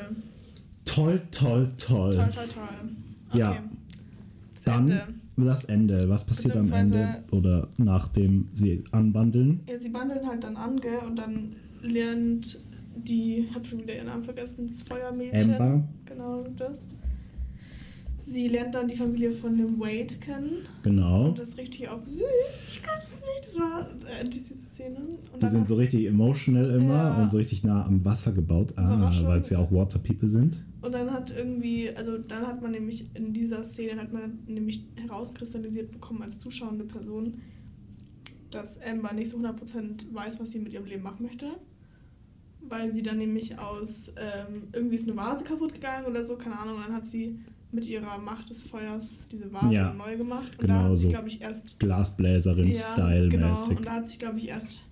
toll, 0.86 1.22
toll, 1.32 1.72
toll. 1.78 2.12
Toll, 2.12 2.30
toll, 2.32 2.48
toll. 2.48 2.90
Okay. 3.30 3.40
Ja. 3.40 3.64
Das 4.54 4.64
Dann 4.64 4.90
Ende. 4.90 5.08
Das 5.44 5.66
Ende. 5.66 6.08
Was 6.08 6.26
passiert 6.26 6.56
am 6.56 6.72
Ende 6.72 7.24
oder 7.32 7.68
nachdem 7.78 8.48
sie 8.54 8.84
anbandeln? 8.92 9.62
Ja, 9.70 9.78
sie 9.78 9.94
wandeln 9.94 10.26
halt 10.26 10.44
dann 10.46 10.56
an, 10.56 10.80
gell? 10.80 11.00
Und 11.06 11.18
dann 11.18 11.56
lernt 11.82 12.60
die, 12.96 13.50
hab 13.54 13.68
schon 13.68 13.82
wieder 13.82 13.96
ihren 13.96 14.08
Namen 14.08 14.24
vergessen, 14.24 14.68
das 14.68 14.82
Feuermädchen. 14.82 15.52
Amber. 15.54 15.84
Genau 16.06 16.44
das. 16.56 16.90
Sie 18.28 18.48
lernt 18.48 18.74
dann 18.74 18.88
die 18.88 18.96
Familie 18.96 19.32
von 19.32 19.56
dem 19.56 19.80
Wade 19.80 20.16
kennen. 20.20 20.64
Genau. 20.82 21.28
Und 21.28 21.38
das 21.38 21.50
ist 21.50 21.58
richtig 21.60 21.88
auf 21.90 22.04
süß. 22.08 22.24
Ich 22.70 22.82
kann 22.82 22.98
es 22.98 23.12
nicht. 23.12 23.46
Das 23.46 23.56
war 23.60 23.88
äh, 24.20 24.28
die 24.28 24.40
süße 24.40 24.68
Szene. 24.70 24.98
Und 25.32 25.44
Die 25.44 25.48
sind 25.48 25.68
so 25.68 25.76
richtig 25.76 26.08
emotional 26.08 26.72
immer 26.72 26.94
Ja. 26.96 27.22
und 27.22 27.30
so 27.30 27.38
richtig 27.38 27.64
nah 27.64 27.86
am 27.86 28.04
Wasser 28.04 28.32
gebaut. 28.32 28.74
Ah, 28.78 29.12
weil 29.26 29.42
es 29.42 29.52
ja 29.52 29.60
auch 29.60 29.72
Water 29.72 30.00
People 30.00 30.28
sind. 30.28 30.64
Und 30.82 30.92
dann 30.94 31.12
hat 31.14 31.36
irgendwie, 31.38 31.96
also 31.96 32.18
dann 32.18 32.48
hat 32.48 32.64
man 32.64 32.72
nämlich 32.72 33.06
in 33.16 33.32
dieser 33.32 33.64
Szene 33.64 34.02
hat 34.02 34.12
man 34.12 34.40
nämlich 34.48 34.84
herauskristallisiert 34.96 35.92
bekommen 35.92 36.24
als 36.24 36.40
zuschauende 36.40 36.86
Person, 36.86 37.38
dass 38.50 38.82
Amber 38.82 39.14
nicht 39.14 39.30
so 39.30 39.38
100% 39.38 40.12
weiß, 40.14 40.40
was 40.40 40.50
sie 40.50 40.60
mit 40.60 40.74
ihrem 40.74 40.86
Leben 40.86 41.04
machen 41.04 41.24
möchte. 41.28 41.46
Weil 42.68 42.92
sie 42.92 43.04
dann 43.04 43.20
nämlich 43.20 43.60
aus, 43.60 44.10
ähm, 44.18 44.64
irgendwie 44.74 44.96
ist 44.96 45.08
eine 45.08 45.16
Vase 45.16 45.44
kaputt 45.44 45.76
gegangen 45.76 46.08
oder 46.08 46.24
so, 46.24 46.36
keine 46.38 46.58
Ahnung, 46.58 46.78
und 46.78 46.84
dann 46.88 46.94
hat 46.96 47.06
sie 47.06 47.40
mit 47.72 47.88
ihrer 47.90 48.18
Macht 48.18 48.50
des 48.50 48.64
Feuers 48.66 49.28
diese 49.32 49.52
Vase 49.52 49.74
Ja, 49.74 49.94
neu 49.94 50.16
gemacht. 50.18 50.52
Und 50.54 50.62
genau 50.62 50.84
da 50.84 50.90
hat 50.90 50.96
sie, 50.98 51.04
so. 51.04 51.10
glaube 51.10 51.28
ich, 51.28 51.42
erst 51.42 51.72
Ja, 51.72 51.76
Glasbläserin-Style-mäßig. 51.80 53.30
genau. 53.70 53.78
Und 53.80 53.86
da 53.86 53.92
hat 53.92 54.08
sich, 54.08 54.20
glaube 54.20 54.38
ich, 54.40 54.48
erst 54.48 54.84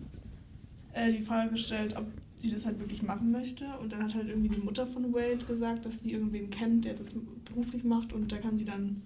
äh, 0.94 1.12
die 1.12 1.22
Frage 1.24 1.52
gestellt, 1.52 1.96
ob 1.98 2.06
sie 2.36 2.50
das 2.52 2.66
halt 2.66 2.80
wirklich 2.80 3.02
machen 3.04 3.32
möchte. 3.32 3.66
Und 3.82 3.92
dann 3.94 4.04
hat 4.04 4.14
halt 4.16 4.28
irgendwie 4.28 4.50
die 4.50 4.62
Mutter 4.62 4.86
von 4.88 5.14
Wade 5.14 5.46
gesagt, 5.48 5.86
dass 5.86 6.04
sie 6.04 6.12
irgendwen 6.12 6.50
kennt, 6.50 6.86
der 6.86 6.94
das 6.96 7.16
beruflich 7.46 7.84
macht 7.84 8.12
und 8.12 8.32
da 8.32 8.38
kann 8.38 8.58
sie 8.58 8.66
dann 8.66 9.02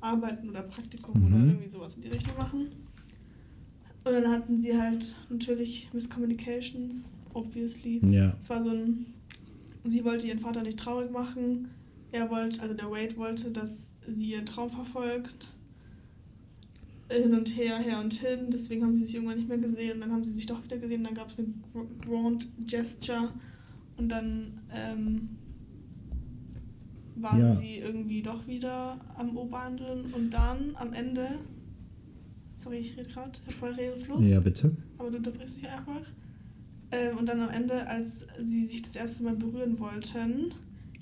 arbeiten 0.00 0.48
oder 0.50 0.62
Praktikum 0.62 1.20
Mhm. 1.20 1.26
oder 1.26 1.36
irgendwie 1.44 1.68
sowas 1.68 1.94
in 1.94 2.02
die 2.02 2.08
Richtung 2.08 2.36
machen. 2.36 2.66
Und 4.04 4.12
dann 4.12 4.28
hatten 4.28 4.58
sie 4.58 4.76
halt 4.78 5.14
natürlich 5.30 5.88
Miscommunications, 5.92 7.12
obviously. 7.34 8.00
Ja, 8.10 8.36
Es 8.40 8.50
war 8.50 8.60
so 8.60 8.70
ein, 8.70 9.06
sie 9.84 10.04
wollte 10.04 10.26
ihren 10.26 10.40
Vater 10.40 10.62
nicht 10.64 10.78
traurig 10.78 11.10
machen. 11.12 11.68
Er 12.12 12.30
wollte, 12.30 12.60
also 12.62 12.74
der 12.74 12.90
Wade 12.90 13.16
wollte, 13.16 13.50
dass 13.50 13.92
sie 14.06 14.32
ihren 14.32 14.46
Traum 14.46 14.70
verfolgt. 14.70 15.48
Hin 17.10 17.34
und 17.34 17.56
her, 17.56 17.78
her 17.78 18.00
und 18.00 18.12
hin. 18.14 18.46
Deswegen 18.50 18.82
haben 18.84 18.96
sie 18.96 19.04
sich 19.04 19.14
irgendwann 19.14 19.36
nicht 19.38 19.48
mehr 19.48 19.58
gesehen. 19.58 20.00
Dann 20.00 20.12
haben 20.12 20.24
sie 20.24 20.32
sich 20.32 20.46
doch 20.46 20.62
wieder 20.64 20.76
gesehen. 20.78 21.04
Dann 21.04 21.14
gab 21.14 21.30
es 21.30 21.38
eine 21.38 21.48
Gr- 21.72 21.86
Grand 22.06 22.46
Gesture. 22.66 23.30
Und 23.96 24.08
dann 24.10 24.60
ähm, 24.74 25.28
waren 27.16 27.40
Ja. 27.40 27.54
sie 27.54 27.76
irgendwie 27.78 28.22
doch 28.22 28.46
wieder 28.46 28.98
am 29.16 29.36
Oberhandeln. 29.36 30.12
Und 30.14 30.30
dann 30.30 30.72
am 30.74 30.92
Ende, 30.92 31.26
sorry, 32.56 32.78
ich 32.78 32.96
rede 32.96 33.08
gerade, 33.10 33.32
ich 33.40 33.46
habe 33.46 33.56
voll 33.58 33.72
Redefluss 33.74 34.28
ja, 34.30 34.40
bitte. 34.40 34.74
aber 34.98 35.10
du 35.10 35.16
unterbrichst 35.18 35.56
mich 35.58 35.68
einfach. 35.70 36.02
Ähm, 36.90 37.16
und 37.18 37.26
dann 37.28 37.40
am 37.40 37.50
Ende, 37.50 37.86
als 37.86 38.26
sie 38.38 38.66
sich 38.66 38.82
das 38.82 38.96
erste 38.96 39.22
Mal 39.24 39.36
berühren 39.36 39.78
wollten, 39.78 40.50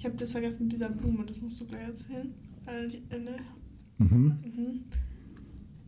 ich 0.01 0.07
habe 0.07 0.17
das 0.17 0.33
vergessen 0.33 0.63
mit 0.63 0.73
dieser 0.73 0.89
Blume, 0.89 1.27
das 1.27 1.43
musst 1.43 1.61
du 1.61 1.67
gleich 1.67 1.83
erzählen. 1.83 2.33
Äh, 2.65 2.89
die- 2.89 3.03
äh, 3.15 3.19
ne? 3.19 3.37
Mhm. 3.99 4.09
mhm. 4.43 4.81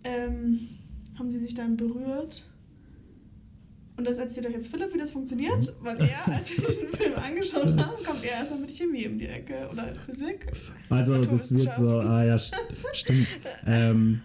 ähm, 0.04 0.58
haben 1.18 1.32
sie 1.32 1.38
sich 1.38 1.54
dann 1.54 1.78
berührt. 1.78 2.46
Und 3.96 4.06
das 4.06 4.18
erzählt 4.18 4.46
euch 4.46 4.52
jetzt 4.52 4.68
Philipp, 4.68 4.92
wie 4.92 4.98
das 4.98 5.12
funktioniert, 5.12 5.74
weil 5.82 5.96
er, 5.98 6.34
als 6.34 6.50
wir 6.54 6.66
diesen 6.66 6.88
Film 6.92 7.14
angeschaut 7.14 7.74
haben, 7.78 8.04
kommt 8.04 8.22
er 8.22 8.32
erstmal 8.32 8.60
mit 8.60 8.70
Chemie 8.70 9.06
um 9.08 9.18
die 9.18 9.26
Ecke 9.28 9.66
oder 9.72 9.94
Physik. 9.94 10.46
Also 10.90 11.24
das 11.24 11.54
wird 11.54 11.74
so, 11.74 11.88
ah 12.00 12.22
ja, 12.24 12.38
st 12.38 12.54
stimmt. 12.92 13.26
Ähm, 13.66 14.20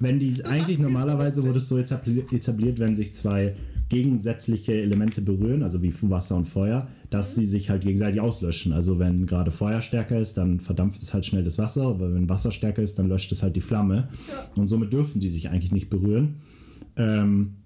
wenn 0.00 0.18
die 0.18 0.44
eigentlich 0.44 0.78
normalerweise 0.78 1.42
wurde 1.44 1.58
es 1.58 1.68
so 1.68 1.76
etabli- 1.76 2.30
etabliert, 2.34 2.78
wenn 2.78 2.94
sich 2.94 3.14
zwei 3.14 3.54
gegensätzliche 3.88 4.80
Elemente 4.80 5.20
berühren, 5.22 5.62
also 5.62 5.82
wie 5.82 5.92
Wasser 6.02 6.36
und 6.36 6.46
Feuer, 6.46 6.88
dass 7.10 7.34
sie 7.34 7.46
sich 7.46 7.70
halt 7.70 7.82
gegenseitig 7.82 8.20
auslöschen. 8.20 8.72
Also 8.72 8.98
wenn 8.98 9.26
gerade 9.26 9.50
Feuer 9.50 9.82
stärker 9.82 10.18
ist, 10.18 10.38
dann 10.38 10.60
verdampft 10.60 11.02
es 11.02 11.12
halt 11.12 11.26
schnell 11.26 11.44
das 11.44 11.58
Wasser, 11.58 11.82
aber 11.82 12.14
wenn 12.14 12.28
Wasser 12.28 12.50
stärker 12.50 12.82
ist, 12.82 12.98
dann 12.98 13.08
löscht 13.08 13.30
es 13.32 13.42
halt 13.42 13.56
die 13.56 13.60
Flamme. 13.60 14.08
Ja. 14.28 14.48
Und 14.60 14.68
somit 14.68 14.92
dürfen 14.92 15.20
die 15.20 15.30
sich 15.30 15.50
eigentlich 15.50 15.72
nicht 15.72 15.90
berühren. 15.90 16.36
Ähm, 16.96 17.56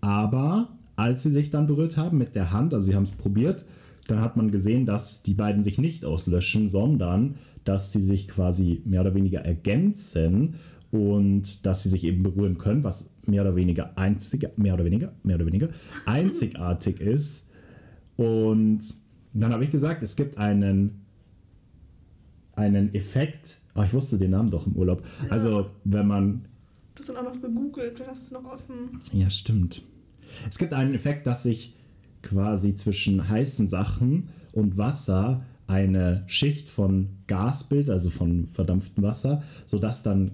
aber 0.00 0.68
als 0.96 1.22
sie 1.22 1.30
sich 1.30 1.50
dann 1.50 1.66
berührt 1.66 1.96
haben 1.96 2.18
mit 2.18 2.34
der 2.34 2.52
Hand, 2.52 2.74
also 2.74 2.86
sie 2.86 2.94
haben 2.94 3.04
es 3.04 3.10
probiert, 3.10 3.64
dann 4.06 4.20
hat 4.20 4.36
man 4.36 4.50
gesehen, 4.50 4.86
dass 4.86 5.22
die 5.22 5.34
beiden 5.34 5.64
sich 5.64 5.78
nicht 5.78 6.04
auslöschen, 6.04 6.68
sondern 6.68 7.36
dass 7.64 7.92
sie 7.92 8.02
sich 8.02 8.28
quasi 8.28 8.82
mehr 8.84 9.00
oder 9.00 9.14
weniger 9.14 9.40
ergänzen 9.40 10.56
und 10.90 11.64
dass 11.66 11.82
sie 11.82 11.88
sich 11.88 12.04
eben 12.04 12.22
berühren 12.22 12.58
können, 12.58 12.84
was 12.84 13.13
mehr 13.28 13.42
oder 13.42 13.56
weniger 13.56 13.96
einzig, 13.96 14.48
mehr 14.56 14.74
oder 14.74 14.84
weniger, 14.84 15.12
mehr 15.22 15.36
oder 15.36 15.46
weniger 15.46 15.68
einzigartig 16.06 17.00
ist. 17.00 17.50
Und 18.16 18.80
dann 19.32 19.52
habe 19.52 19.64
ich 19.64 19.70
gesagt, 19.70 20.02
es 20.02 20.16
gibt 20.16 20.38
einen, 20.38 21.04
einen 22.52 22.94
Effekt. 22.94 23.58
Oh, 23.74 23.82
ich 23.82 23.92
wusste 23.92 24.18
den 24.18 24.30
Namen 24.30 24.50
doch 24.50 24.66
im 24.66 24.74
Urlaub. 24.74 25.04
Also, 25.30 25.70
wenn 25.84 26.06
man 26.06 26.44
Du 26.94 27.00
hast 27.00 27.08
dann 27.08 27.16
auch 27.16 27.34
noch 27.34 27.40
gegoogelt, 27.42 27.98
dann 27.98 28.06
hast 28.06 28.30
du 28.30 28.34
noch 28.34 28.44
offen. 28.44 28.98
ja, 29.12 29.28
stimmt. 29.28 29.82
Es 30.48 30.58
gibt 30.58 30.72
einen 30.72 30.94
Effekt, 30.94 31.26
dass 31.26 31.42
sich 31.42 31.74
quasi 32.22 32.76
zwischen 32.76 33.28
heißen 33.28 33.66
Sachen 33.66 34.28
und 34.52 34.76
Wasser 34.76 35.44
eine 35.66 36.22
Schicht 36.26 36.70
von 36.70 37.08
Gas 37.26 37.64
bildet, 37.64 37.90
also 37.90 38.10
von 38.10 38.48
verdampftem 38.52 39.02
Wasser, 39.02 39.42
sodass 39.66 40.02
dann 40.02 40.30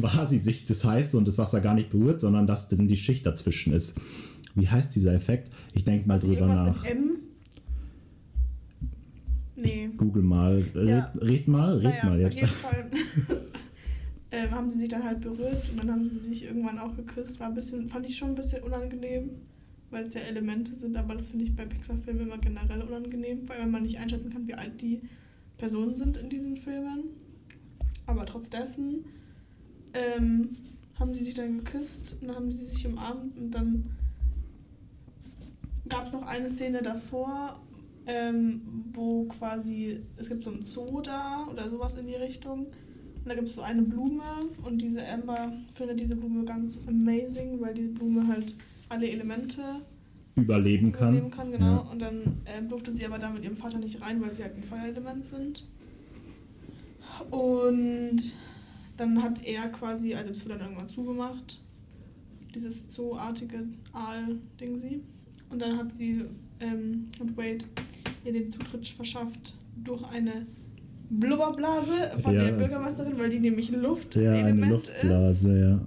quasi 0.00 0.38
sich 0.38 0.64
das 0.66 0.84
heiße 0.84 1.16
und 1.16 1.26
das 1.28 1.38
Wasser 1.38 1.60
gar 1.60 1.74
nicht 1.74 1.90
berührt, 1.90 2.20
sondern 2.20 2.46
dass 2.46 2.68
dann 2.68 2.88
die 2.88 2.96
Schicht 2.96 3.24
dazwischen 3.26 3.72
ist. 3.72 3.98
Wie 4.54 4.68
heißt 4.68 4.94
dieser 4.94 5.12
Effekt? 5.14 5.50
Ich 5.74 5.84
denke 5.84 6.08
mal 6.08 6.18
drüber 6.18 6.46
nach. 6.46 6.82
mit 6.82 6.90
M? 6.90 7.16
Nee. 9.56 9.90
Google 9.96 10.22
mal. 10.22 10.64
Red, 10.74 10.88
Ja. 10.88 11.12
red 11.20 11.48
mal, 11.48 11.74
red 11.74 11.84
naja, 11.84 12.04
mal 12.04 12.14
auf 12.16 12.20
jetzt. 12.32 12.36
jeden 12.36 12.46
Fall 12.62 12.90
ähm, 14.30 14.50
haben 14.50 14.68
sie 14.70 14.78
sich 14.80 14.88
dann 14.88 15.04
halt 15.04 15.20
berührt 15.20 15.70
und 15.70 15.78
dann 15.78 15.90
haben 15.90 16.04
sie 16.04 16.18
sich 16.18 16.44
irgendwann 16.44 16.78
auch 16.78 16.94
geküsst. 16.96 17.40
War 17.40 17.48
ein 17.48 17.54
bisschen, 17.54 17.88
fand 17.88 18.06
ich 18.08 18.16
schon 18.16 18.30
ein 18.30 18.34
bisschen 18.34 18.62
unangenehm, 18.62 19.30
weil 19.90 20.04
es 20.04 20.14
ja 20.14 20.20
Elemente 20.22 20.74
sind, 20.74 20.96
aber 20.96 21.14
das 21.14 21.28
finde 21.28 21.44
ich 21.46 21.56
bei 21.56 21.64
Pixar-Filmen 21.64 22.22
immer 22.26 22.38
generell 22.38 22.82
unangenehm, 22.82 23.48
weil 23.48 23.66
man 23.66 23.82
nicht 23.82 23.98
einschätzen 23.98 24.30
kann, 24.30 24.46
wie 24.46 24.54
alt 24.54 24.80
die 24.82 25.00
Personen 25.56 25.94
sind 25.94 26.16
in 26.18 26.28
diesen 26.28 26.56
Filmen. 26.56 27.04
Aber 28.06 28.26
trotz 28.26 28.50
dessen 28.50 29.04
ähm, 29.96 30.50
haben 30.98 31.14
sie 31.14 31.24
sich 31.24 31.34
dann 31.34 31.58
geküsst 31.58 32.16
und 32.20 32.28
dann 32.28 32.36
haben 32.36 32.52
sie 32.52 32.66
sich 32.66 32.86
umarmt 32.86 33.36
und 33.36 33.50
dann 33.50 33.90
gab 35.88 36.06
es 36.06 36.12
noch 36.12 36.26
eine 36.26 36.50
Szene 36.50 36.82
davor, 36.82 37.60
ähm, 38.06 38.62
wo 38.92 39.24
quasi, 39.24 40.00
es 40.16 40.28
gibt 40.28 40.44
so 40.44 40.50
ein 40.50 40.64
Zoo 40.64 41.00
da 41.00 41.46
oder 41.50 41.68
sowas 41.68 41.96
in 41.96 42.06
die 42.06 42.14
Richtung. 42.14 42.66
Und 42.66 43.30
da 43.30 43.34
gibt 43.34 43.48
es 43.48 43.56
so 43.56 43.62
eine 43.62 43.82
Blume 43.82 44.22
und 44.64 44.80
diese 44.80 45.06
Amber 45.06 45.52
findet 45.74 45.98
diese 46.00 46.14
Blume 46.14 46.44
ganz 46.44 46.80
amazing, 46.86 47.60
weil 47.60 47.74
die 47.74 47.88
Blume 47.88 48.26
halt 48.28 48.54
alle 48.88 49.10
Elemente 49.10 49.62
Überleben 50.36 50.92
kann. 50.92 51.08
übernehmen 51.08 51.30
kann, 51.30 51.50
genau. 51.50 51.66
Ja. 51.66 51.78
Und 51.90 51.98
dann 52.00 52.42
ähm, 52.46 52.68
durfte 52.68 52.92
sie 52.94 53.04
aber 53.04 53.18
da 53.18 53.30
mit 53.30 53.42
ihrem 53.42 53.56
Vater 53.56 53.78
nicht 53.78 54.00
rein, 54.00 54.20
weil 54.20 54.34
sie 54.34 54.44
halt 54.44 54.56
ein 54.56 54.62
Feuerelement 54.62 55.24
sind. 55.24 55.64
Und 57.30 58.34
dann 58.96 59.22
hat 59.22 59.44
er 59.44 59.68
quasi, 59.68 60.14
also 60.14 60.30
das 60.30 60.44
wurde 60.44 60.58
dann 60.58 60.68
irgendwann 60.68 60.88
zugemacht, 60.88 61.60
dieses 62.54 62.88
zooartige 62.88 63.64
Aal-Ding 63.92 64.76
Und 65.50 65.60
dann 65.60 65.76
hat 65.76 65.92
sie, 65.94 66.24
ähm, 66.60 67.08
hat 67.20 67.36
Wade 67.36 67.64
ihr 68.24 68.32
den 68.32 68.50
Zutritt 68.50 68.86
verschafft 68.86 69.54
durch 69.84 70.02
eine 70.04 70.46
Blubberblase 71.10 72.18
von 72.22 72.34
Ja, 72.34 72.44
der 72.44 72.52
Bürgermeisterin, 72.52 73.18
weil 73.18 73.30
die 73.30 73.38
nämlich 73.38 73.70
Luft 73.70 74.16
Ja, 74.16 74.32
eine 74.32 74.68
Luftblase, 74.68 75.60
ja. 75.60 75.80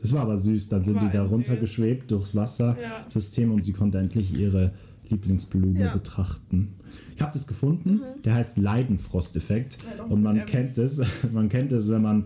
Das 0.00 0.12
war 0.12 0.22
aber 0.22 0.38
süß. 0.38 0.68
Dann 0.68 0.84
sind 0.84 0.94
War 0.96 1.04
die 1.06 1.12
da 1.16 1.24
runtergeschwebt 1.24 2.10
durchs 2.10 2.30
ist. 2.30 2.34
Wassersystem 2.36 3.48
Ja. 3.50 3.54
und 3.54 3.64
sie 3.64 3.72
konnte 3.72 3.98
endlich 3.98 4.32
ihre 4.36 4.72
Lieblingsblume 5.10 5.78
Ja. 5.80 5.92
betrachten. 5.92 6.74
Ich 7.14 7.22
habe 7.22 7.32
das 7.32 7.46
gefunden. 7.46 7.94
Mhm. 7.94 8.22
Der 8.24 8.34
heißt 8.34 8.56
Leidenfrosteffekt. 8.58 9.78
Ja, 9.98 10.04
Und 10.04 10.22
man 10.22 10.44
kennt 10.46 10.78
es. 10.78 11.00
Man 11.32 11.48
kennt 11.48 11.72
es, 11.72 11.88
wenn 11.88 12.02
man 12.02 12.24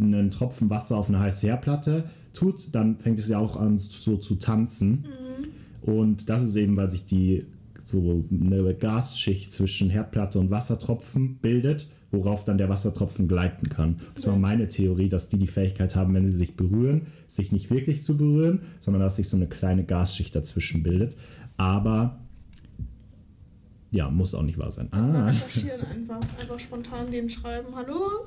einen 0.00 0.30
Tropfen 0.30 0.70
Wasser 0.70 0.96
auf 0.96 1.08
eine 1.08 1.20
heiße 1.20 1.46
Herdplatte 1.46 2.04
tut, 2.32 2.74
dann 2.74 2.96
fängt 2.98 3.18
es 3.18 3.28
ja 3.28 3.38
auch 3.38 3.56
an 3.56 3.78
so 3.78 4.16
zu 4.16 4.36
tanzen. 4.36 5.04
Mhm. 5.84 5.92
Und 5.94 6.28
das 6.28 6.42
ist 6.44 6.56
eben, 6.56 6.76
weil 6.76 6.90
sich 6.90 7.04
die 7.04 7.44
so 7.78 8.24
eine 8.30 8.74
Gasschicht 8.74 9.50
zwischen 9.50 9.90
Herdplatte 9.90 10.38
und 10.38 10.50
Wassertropfen 10.50 11.36
bildet, 11.42 11.88
worauf 12.12 12.44
dann 12.44 12.58
der 12.58 12.68
Wassertropfen 12.68 13.26
gleiten 13.26 13.68
kann. 13.68 13.96
Das 14.14 14.26
war 14.26 14.36
meine 14.36 14.68
Theorie, 14.68 15.08
dass 15.08 15.28
die 15.28 15.38
die 15.38 15.46
Fähigkeit 15.46 15.96
haben, 15.96 16.14
wenn 16.14 16.30
sie 16.30 16.36
sich 16.36 16.54
berühren, 16.56 17.02
sich 17.26 17.52
nicht 17.52 17.70
wirklich 17.70 18.02
zu 18.02 18.16
berühren, 18.16 18.60
sondern 18.80 19.02
dass 19.02 19.16
sich 19.16 19.28
so 19.28 19.36
eine 19.36 19.46
kleine 19.46 19.84
Gasschicht 19.84 20.34
dazwischen 20.36 20.82
bildet. 20.82 21.16
Aber 21.56 22.18
ja, 23.90 24.08
muss 24.10 24.34
auch 24.34 24.42
nicht 24.42 24.58
wahr 24.58 24.70
sein. 24.70 24.88
Erstmal 24.92 25.16
Ah, 25.22 25.26
recherchieren 25.26 25.80
einfach. 25.82 26.20
Einfach 26.40 26.58
spontan 26.58 27.10
denen 27.10 27.28
schreiben, 27.28 27.68
hallo, 27.74 28.26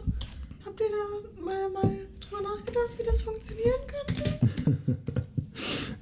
habt 0.66 0.80
ihr 0.80 0.86
da 0.88 1.44
mal, 1.44 1.70
mal 1.72 1.92
drüber 2.20 2.42
nachgedacht, 2.44 2.94
wie 2.98 3.04
das 3.04 3.22
funktionieren 3.22 3.82
könnte? 3.88 4.40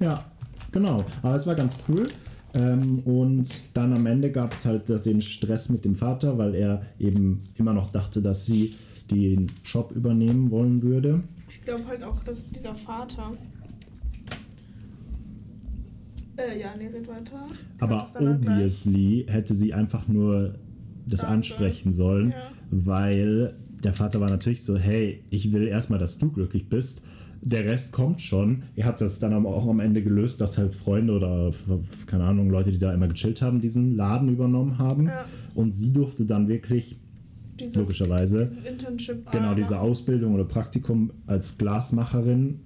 ja, 0.00 0.24
genau. 0.70 1.04
Aber 1.22 1.34
es 1.34 1.46
war 1.46 1.54
ganz 1.54 1.78
cool. 1.88 2.08
Ähm, 2.52 3.00
und 3.00 3.50
dann 3.74 3.92
am 3.94 4.06
Ende 4.06 4.30
gab 4.30 4.52
es 4.52 4.64
halt 4.64 4.88
das- 4.88 5.02
den 5.02 5.20
Stress 5.22 5.68
mit 5.70 5.84
dem 5.84 5.96
Vater, 5.96 6.38
weil 6.38 6.54
er 6.54 6.82
eben 7.00 7.48
immer 7.56 7.72
noch 7.72 7.90
dachte, 7.90 8.22
dass 8.22 8.46
sie 8.46 8.74
den 9.10 9.50
Job 9.64 9.90
übernehmen 9.92 10.50
wollen 10.50 10.82
würde. 10.82 11.22
Ich 11.48 11.62
glaube 11.62 11.86
halt 11.88 12.04
auch, 12.04 12.22
dass 12.22 12.48
dieser 12.50 12.74
Vater. 12.74 13.32
Äh, 16.36 16.60
ja, 16.60 16.74
nee, 16.78 16.86
red 16.88 17.06
weiter. 17.08 17.46
Ich 17.50 17.82
Aber 17.82 18.06
obviously 18.18 19.24
hätte 19.28 19.54
sie 19.54 19.72
einfach 19.74 20.08
nur 20.08 20.54
das 21.06 21.20
Sagen 21.20 21.34
ansprechen 21.34 21.92
sollen, 21.92 22.30
Ja. 22.30 22.36
weil 22.70 23.54
der 23.82 23.92
Vater 23.92 24.20
war 24.20 24.30
natürlich 24.30 24.64
so, 24.64 24.76
hey, 24.78 25.22
ich 25.30 25.52
will 25.52 25.68
erstmal, 25.68 25.98
dass 25.98 26.18
du 26.18 26.30
glücklich 26.30 26.68
bist. 26.68 27.02
Der 27.42 27.64
Rest 27.66 27.92
kommt 27.92 28.22
schon. 28.22 28.62
Er 28.74 28.86
hat 28.86 29.02
das 29.02 29.18
dann 29.20 29.34
aber 29.34 29.50
auch 29.50 29.68
am 29.68 29.78
Ende 29.80 30.02
gelöst, 30.02 30.40
dass 30.40 30.56
halt 30.56 30.74
Freunde 30.74 31.12
oder 31.12 31.52
keine 32.06 32.24
Ahnung, 32.24 32.48
Leute, 32.48 32.72
die 32.72 32.78
da 32.78 32.92
immer 32.94 33.06
gechillt 33.08 33.42
haben, 33.42 33.60
diesen 33.60 33.94
Laden 33.96 34.30
übernommen 34.30 34.78
haben. 34.78 35.06
Ja. 35.08 35.26
Und 35.54 35.70
sie 35.70 35.92
durfte 35.92 36.24
dann 36.24 36.48
wirklich, 36.48 36.98
Dieses, 37.60 37.76
logischerweise, 37.76 38.50
genau 39.30 39.50
ah, 39.50 39.54
diese. 39.54 39.78
Ausbildung 39.78 40.34
oder 40.34 40.44
Praktikum 40.44 41.12
als 41.26 41.58
Glasmacherin 41.58 42.60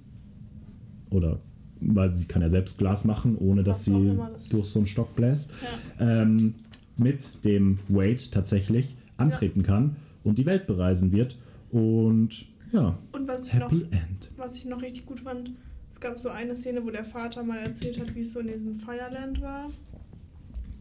oder 1.09 1.41
weil 1.81 2.11
sie 2.13 2.25
kann 2.25 2.41
ja 2.41 2.49
selbst 2.49 2.77
Glas 2.77 3.05
machen, 3.05 3.37
ohne 3.37 3.63
dass 3.63 3.85
sie 3.85 4.15
das- 4.33 4.49
durch 4.49 4.67
so 4.67 4.79
einen 4.79 4.87
Stock 4.87 5.15
bläst 5.15 5.51
Ja. 5.99 6.21
ähm, 6.21 6.53
mit 6.99 7.45
dem 7.45 7.79
Wade 7.87 8.29
tatsächlich 8.31 8.95
antreten 9.17 9.63
kann 9.63 9.95
und 10.23 10.37
die 10.37 10.45
Welt 10.45 10.67
bereisen 10.67 11.11
wird. 11.11 11.37
Und 11.71 12.45
ja, 12.71 12.97
Und 13.11 13.27
was 13.27 13.47
ich, 13.47 13.53
noch, 13.55 13.71
Happy 13.71 13.83
End. 13.91 14.29
was 14.37 14.55
ich 14.55 14.65
noch 14.65 14.81
richtig 14.81 15.05
gut 15.05 15.21
fand, 15.21 15.51
es 15.89 15.99
gab 15.99 16.19
so 16.19 16.29
eine 16.29 16.55
Szene, 16.55 16.83
wo 16.85 16.89
der 16.91 17.05
Vater 17.05 17.43
mal 17.43 17.57
erzählt 17.59 17.99
hat, 17.99 18.13
wie 18.15 18.21
es 18.21 18.33
so 18.33 18.39
in 18.41 18.47
diesem 18.47 18.75
Fireland 18.75 19.41
war. 19.41 19.69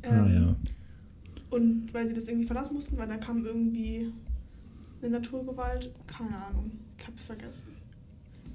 ah 0.03 0.27
Ähm, 0.27 0.33
ja. 0.35 0.57
Und 1.51 1.95
weil 1.95 2.07
sie 2.07 2.13
das 2.15 2.29
irgendwie 2.29 2.47
verlassen 2.47 2.75
mussten, 2.75 2.99
weil 2.99 3.09
da 3.09 3.17
kam 3.17 3.45
irgendwie 3.47 4.13
eine 5.01 5.11
Naturgewalt. 5.13 5.91
Keine 6.07 6.37
Ahnung, 6.45 6.73
ich 6.99 7.07
hab's 7.07 7.25
vergessen. 7.25 7.69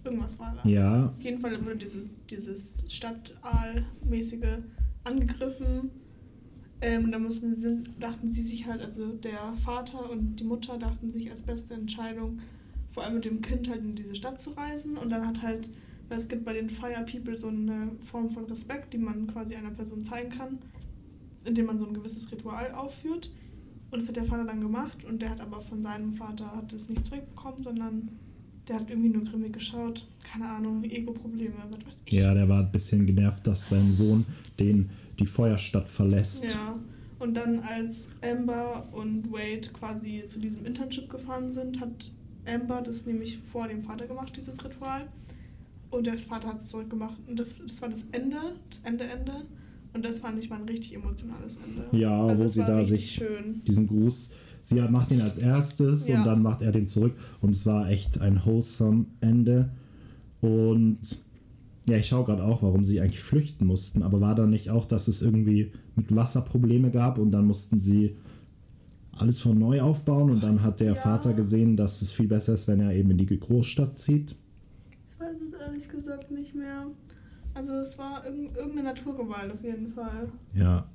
Irgendwas 0.04 0.38
war 0.40 0.54
da. 0.62 0.70
Ja, 0.70 1.14
Auf 1.18 1.24
jeden 1.24 1.40
Fall 1.40 1.64
wurde 1.64 1.78
dieses, 1.78 2.16
dieses 2.28 2.86
Stadtaal-mäßige 2.92 4.60
angegriffen. 5.04 5.92
Ähm, 6.82 7.06
und 7.06 7.12
da 7.12 7.20
mussten 7.20 7.56
sie, 7.56 7.84
dachten 8.00 8.30
sie 8.30 8.42
sich 8.42 8.68
halt, 8.68 8.82
also 8.82 9.08
der 9.14 9.54
Vater 9.54 10.10
und 10.10 10.36
die 10.36 10.44
Mutter 10.44 10.78
dachten 10.78 11.12
sich 11.12 11.32
als 11.32 11.42
beste 11.42 11.76
Entscheidung, 11.76 12.40
vor 12.90 13.04
allem 13.04 13.16
mit 13.16 13.26
dem 13.26 13.42
Kind 13.42 13.70
halt 13.70 13.82
in 13.82 13.96
diese 13.96 14.16
Stadt 14.16 14.42
zu 14.42 14.52
reisen. 14.52 14.98
Und 14.98 15.10
dann 15.10 15.26
hat 15.26 15.42
halt, 15.42 15.70
weil 16.10 16.18
es 16.18 16.28
gibt 16.28 16.44
bei 16.44 16.54
den 16.54 16.70
Fire 16.70 17.06
People 17.10 17.36
so 17.36 17.48
eine 17.48 17.92
Form 18.02 18.30
von 18.30 18.46
Respekt, 18.46 18.94
die 18.94 18.98
man 18.98 19.28
quasi 19.28 19.56
einer 19.56 19.72
Person 19.72 20.04
zeigen 20.04 20.30
kann, 20.30 20.60
indem 21.46 21.68
man 21.68 21.80
so 21.80 21.86
ein 21.88 21.94
gewisses 21.94 22.30
Ritual 22.32 22.74
aufführt. 22.74 23.32
Und 23.92 24.02
das 24.02 24.10
hat 24.10 24.18
der 24.18 24.26
Vater 24.26 24.44
dann 24.44 24.60
gemacht 24.60 25.06
und 25.06 25.22
der 25.22 25.30
hat 25.30 25.40
aber 25.40 25.62
von 25.62 25.82
seinem 25.82 26.14
Vater 26.14 26.54
hat 26.56 26.74
es 26.74 26.90
nicht 26.90 27.06
zurückbekommen, 27.06 27.64
sondern 27.64 28.10
der 28.68 28.78
hat 28.78 28.90
irgendwie 28.90 29.10
nur 29.10 29.24
grimmig 29.24 29.54
geschaut. 29.54 30.06
Keine 30.24 30.48
Ahnung, 30.48 30.84
Ego-Probleme, 30.84 31.54
was 31.70 31.86
weiß 31.86 32.02
ich. 32.06 32.14
ja, 32.14 32.34
der 32.34 32.48
war 32.48 32.62
ein 32.62 32.72
bisschen 32.72 33.06
genervt, 33.06 33.46
dass 33.48 33.70
sein 33.70 33.92
Sohn 33.92 34.26
den 34.60 34.90
die 35.20 35.26
Feuerstadt 35.26 35.90
verlässt. 35.90 36.46
Ja. 36.46 36.80
Und 37.20 37.36
dann, 37.36 37.60
als 37.60 38.10
Amber 38.22 38.88
und 38.92 39.32
Wade 39.32 39.70
quasi 39.72 40.24
zu 40.28 40.40
diesem 40.40 40.66
Internship 40.66 41.10
gefahren 41.10 41.52
sind, 41.52 41.80
hat 41.80 42.12
Amber 42.46 42.82
das 42.82 43.06
nämlich 43.06 43.38
vor 43.38 43.68
dem 43.68 43.82
Vater 43.82 44.08
gemacht, 44.08 44.34
dieses 44.36 44.64
Ritual. 44.64 45.08
Und 45.90 46.08
der 46.08 46.18
Vater 46.18 46.50
hat 46.50 46.60
es 46.60 46.70
zurückgemacht. 46.70 47.18
Und 47.28 47.40
das, 47.40 47.60
das 47.66 47.82
war 47.82 47.90
das 47.90 48.06
Ende, 48.12 48.38
das 48.70 48.80
Ende, 48.84 49.06
Ende. 49.06 49.46
Und 49.94 50.04
das 50.04 50.20
fand 50.20 50.44
ich 50.44 50.50
mal 50.50 50.60
ein 50.60 50.68
richtig 50.68 50.96
emotionales 50.96 51.58
Ende. 51.66 51.98
Ja, 51.98 52.26
also 52.26 52.40
wo 52.40 52.44
das 52.44 52.54
sie 52.54 52.60
da 52.62 52.80
richtig 52.80 53.00
sich 53.00 53.12
schön. 53.12 53.62
diesen 53.66 53.88
Gruß, 53.88 54.34
sie 54.64 54.76
macht 54.90 55.12
ihn 55.12 55.22
als 55.22 55.38
erstes 55.38 56.08
Ja. 56.08 56.18
und 56.20 56.26
dann 56.26 56.42
macht 56.42 56.62
er 56.64 56.72
den 56.72 56.88
zurück 56.88 57.14
und 57.42 57.52
es 57.52 57.66
war 57.68 57.90
echt 57.90 58.20
ein 58.22 58.44
wholesome 58.44 59.06
Ende 59.22 59.70
und 60.42 61.00
ja, 61.86 61.98
ich 61.98 62.08
schaue 62.08 62.24
gerade 62.26 62.44
auch, 62.44 62.64
warum 62.64 62.84
sie 62.86 63.02
eigentlich 63.02 63.20
flüchten 63.22 63.66
mussten, 63.68 64.04
aber 64.04 64.22
war 64.22 64.36
da 64.36 64.46
nicht 64.46 64.70
auch, 64.70 64.86
dass 64.86 65.08
es 65.10 65.22
irgendwie 65.22 65.72
mit 65.96 66.16
Wasser 66.16 66.42
Probleme 66.42 66.90
gab 66.92 67.18
und 67.20 67.32
dann 67.32 67.46
mussten 67.46 67.80
sie 67.82 68.16
alles 69.12 69.40
von 69.42 69.60
neu 69.60 69.82
aufbauen 69.82 70.32
und 70.32 70.42
dann 70.42 70.64
hat 70.64 70.80
der 70.80 70.94
Ja. 70.94 70.96
Vater 70.96 71.34
gesehen, 71.34 71.76
dass 71.78 72.02
es 72.02 72.12
viel 72.12 72.28
besser 72.28 72.54
ist, 72.54 72.68
wenn 72.68 72.80
er 72.80 72.94
eben 72.94 73.12
in 73.12 73.18
die 73.18 73.26
Großstadt 73.38 73.98
zieht. 73.98 74.36
Ich 75.10 75.20
weiß 75.20 75.36
es 75.54 75.60
ehrlich 75.68 75.90
gesagt 75.90 76.32
nicht 76.32 76.56
mehr. 76.56 76.88
Also 77.54 77.74
es 77.74 77.98
war 78.00 78.24
irg 78.26 78.56
irgendeine 78.58 78.84
Naturgewalt 78.90 79.52
auf 79.54 79.64
jeden 79.64 79.88
Fall. 79.90 80.30
Ja. 80.56 80.88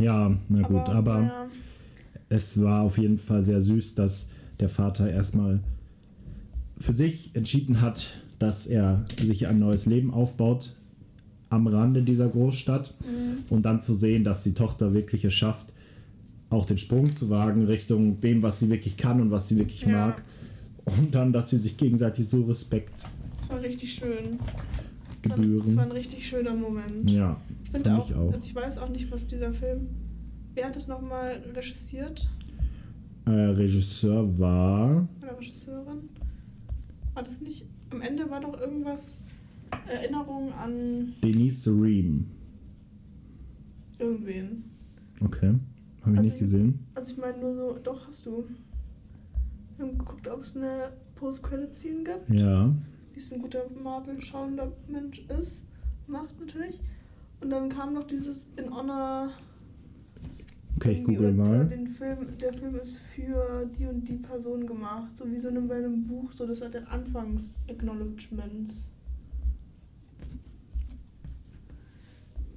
Ja, 0.00 0.36
na 0.48 0.62
gut, 0.62 0.88
aber 0.88 1.20
ja. 1.20 1.46
es 2.28 2.60
war 2.60 2.82
auf 2.82 2.98
jeden 2.98 3.18
Fall 3.18 3.42
sehr 3.42 3.60
süß, 3.60 3.94
dass 3.94 4.28
der 4.58 4.68
Vater 4.68 5.10
erstmal 5.10 5.60
für 6.78 6.92
sich 6.92 7.30
entschieden 7.34 7.80
hat, 7.80 8.10
dass 8.38 8.66
er 8.66 9.04
sich 9.22 9.46
ein 9.46 9.58
neues 9.58 9.86
Leben 9.86 10.12
aufbaut 10.12 10.74
am 11.50 11.66
Rande 11.66 12.02
dieser 12.02 12.28
Großstadt 12.28 12.94
Mhm. 13.02 13.38
und 13.50 13.62
dann 13.66 13.80
zu 13.80 13.94
sehen, 13.94 14.24
dass 14.24 14.42
die 14.42 14.54
Tochter 14.54 14.94
wirklich 14.94 15.24
es 15.24 15.34
schafft, 15.34 15.72
auch 16.48 16.64
den 16.64 16.78
Sprung 16.78 17.14
zu 17.14 17.28
wagen 17.30 17.64
Richtung 17.66 18.20
dem, 18.20 18.42
was 18.42 18.60
sie 18.60 18.70
wirklich 18.70 18.96
kann 18.96 19.20
und 19.20 19.30
was 19.30 19.48
sie 19.48 19.56
wirklich 19.58 19.82
Ja. 19.82 20.06
mag. 20.06 20.22
Und 20.84 21.14
dann, 21.14 21.32
dass 21.32 21.50
sie 21.50 21.58
sich 21.58 21.76
gegenseitig 21.76 22.26
so 22.28 22.42
Respekt 22.44 23.04
Es 23.40 23.50
war 23.50 23.60
richtig 23.60 23.92
schön. 23.94 24.38
Gebühren. 25.22 25.76
war 25.76 25.84
ein 25.84 25.92
richtig 25.92 26.26
schöner 26.26 26.54
Moment. 26.54 27.10
Ja, 27.10 27.40
Ich 27.64 27.70
finde 27.70 27.96
auch, 27.98 28.08
ich 28.08 28.14
auch. 28.16 28.32
Also 28.32 28.46
ich 28.46 28.54
weiß 28.54 28.78
auch 28.78 28.88
nicht, 28.88 29.10
was 29.12 29.26
dieser 29.26 29.52
Film. 29.52 29.88
Wer 30.54 30.66
hat 30.66 30.76
es 30.76 30.88
nochmal 30.88 31.42
regissiert? 31.54 32.28
Äh, 33.26 33.30
Regisseur 33.30 34.38
war. 34.38 35.06
Oder 35.22 35.38
Regisseurin? 35.38 36.08
War 37.14 37.22
das 37.22 37.40
nicht. 37.40 37.66
Am 37.90 38.00
Ende 38.00 38.28
war 38.30 38.40
doch 38.40 38.58
irgendwas. 38.60 39.20
Erinnerung 39.86 40.52
an 40.54 41.12
Denise 41.22 41.68
Ream. 41.70 42.26
irgendwen. 43.98 44.64
Okay. 45.20 45.54
Habe 46.02 46.12
ich 46.12 46.18
Also 46.18 46.22
nicht 46.22 46.32
ich- 46.34 46.38
gesehen. 46.40 46.78
Also 46.94 47.12
ich 47.12 47.18
meine 47.18 47.38
nur 47.38 47.54
so, 47.54 47.78
doch 47.82 48.06
hast 48.08 48.24
du. 48.26 48.44
Wir 49.76 49.86
haben 49.86 49.98
geguckt, 49.98 50.26
ob 50.28 50.42
es 50.42 50.56
eine 50.56 50.92
Post-Credit-Scene 51.16 52.04
gibt. 52.04 52.40
Ja. 52.40 52.74
Wie 53.14 53.20
es 53.20 53.32
ein 53.32 53.40
guter 53.40 53.64
Marvel-schauender 53.82 54.70
Mensch 54.88 55.24
ist, 55.28 55.66
macht 56.06 56.38
natürlich. 56.40 56.80
Und 57.40 57.50
dann 57.50 57.68
kam 57.68 57.94
noch 57.94 58.06
dieses 58.06 58.48
In 58.56 58.74
Honor. 58.74 59.30
Okay, 60.76 60.92
ich 60.92 61.04
google 61.04 61.32
mal. 61.32 61.66
Den 61.66 61.88
Film, 61.88 62.18
der 62.38 62.52
Film 62.52 62.76
ist 62.76 62.98
für 62.98 63.68
die 63.78 63.86
und 63.86 64.08
die 64.08 64.16
Person 64.16 64.66
gemacht. 64.66 65.16
So 65.16 65.30
wie 65.30 65.38
so 65.38 65.48
in 65.48 65.70
einem 65.70 66.06
Buch, 66.06 66.32
so 66.32 66.46
das 66.46 66.62
hat 66.62 66.74
der 66.74 66.90
Anfangs-Acknowledgements. 66.90 68.90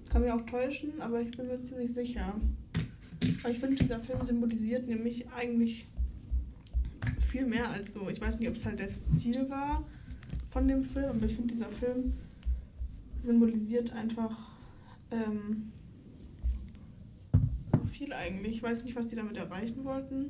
Kann 0.09 0.21
mich 0.21 0.31
auch 0.31 0.45
täuschen, 0.45 1.01
aber 1.01 1.21
ich 1.21 1.31
bin 1.31 1.47
mir 1.47 1.61
ziemlich 1.63 1.93
sicher. 1.93 2.35
Weil 3.41 3.53
ich 3.53 3.59
finde, 3.59 3.75
dieser 3.75 3.99
Film 3.99 4.23
symbolisiert 4.23 4.87
nämlich 4.87 5.29
eigentlich 5.31 5.87
viel 7.19 7.45
mehr 7.45 7.69
als 7.69 7.93
so. 7.93 8.09
Ich 8.09 8.21
weiß 8.21 8.39
nicht, 8.39 8.49
ob 8.49 8.55
es 8.55 8.65
halt 8.65 8.79
das 8.79 9.05
Ziel 9.07 9.49
war 9.49 9.83
von 10.53 10.67
dem 10.67 10.83
Film, 10.83 11.09
aber 11.09 11.25
ich 11.25 11.33
finde, 11.33 11.53
dieser 11.53 11.69
Film 11.69 12.13
symbolisiert 13.17 13.91
einfach 13.93 14.51
ähm, 15.09 15.71
so 17.75 17.83
viel 17.85 18.13
eigentlich. 18.13 18.57
Ich 18.57 18.63
weiß 18.63 18.83
nicht, 18.83 18.95
was 18.95 19.07
die 19.07 19.15
damit 19.15 19.35
erreichen 19.35 19.83
wollten, 19.83 20.29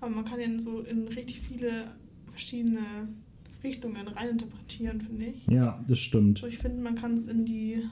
aber 0.00 0.10
man 0.10 0.26
kann 0.26 0.40
ihn 0.40 0.60
so 0.60 0.80
in 0.82 1.08
richtig 1.08 1.40
viele 1.40 1.90
verschiedene 2.30 3.08
Richtungen 3.64 4.08
reininterpretieren, 4.08 5.00
finde 5.00 5.26
ich. 5.26 5.46
Ja, 5.46 5.82
das 5.88 5.98
stimmt. 5.98 6.38
So, 6.38 6.46
ich 6.46 6.58
finde, 6.58 6.82
man 6.82 6.94
kann 6.94 7.14
es 7.14 7.26
in 7.26 7.46
die. 7.46 7.82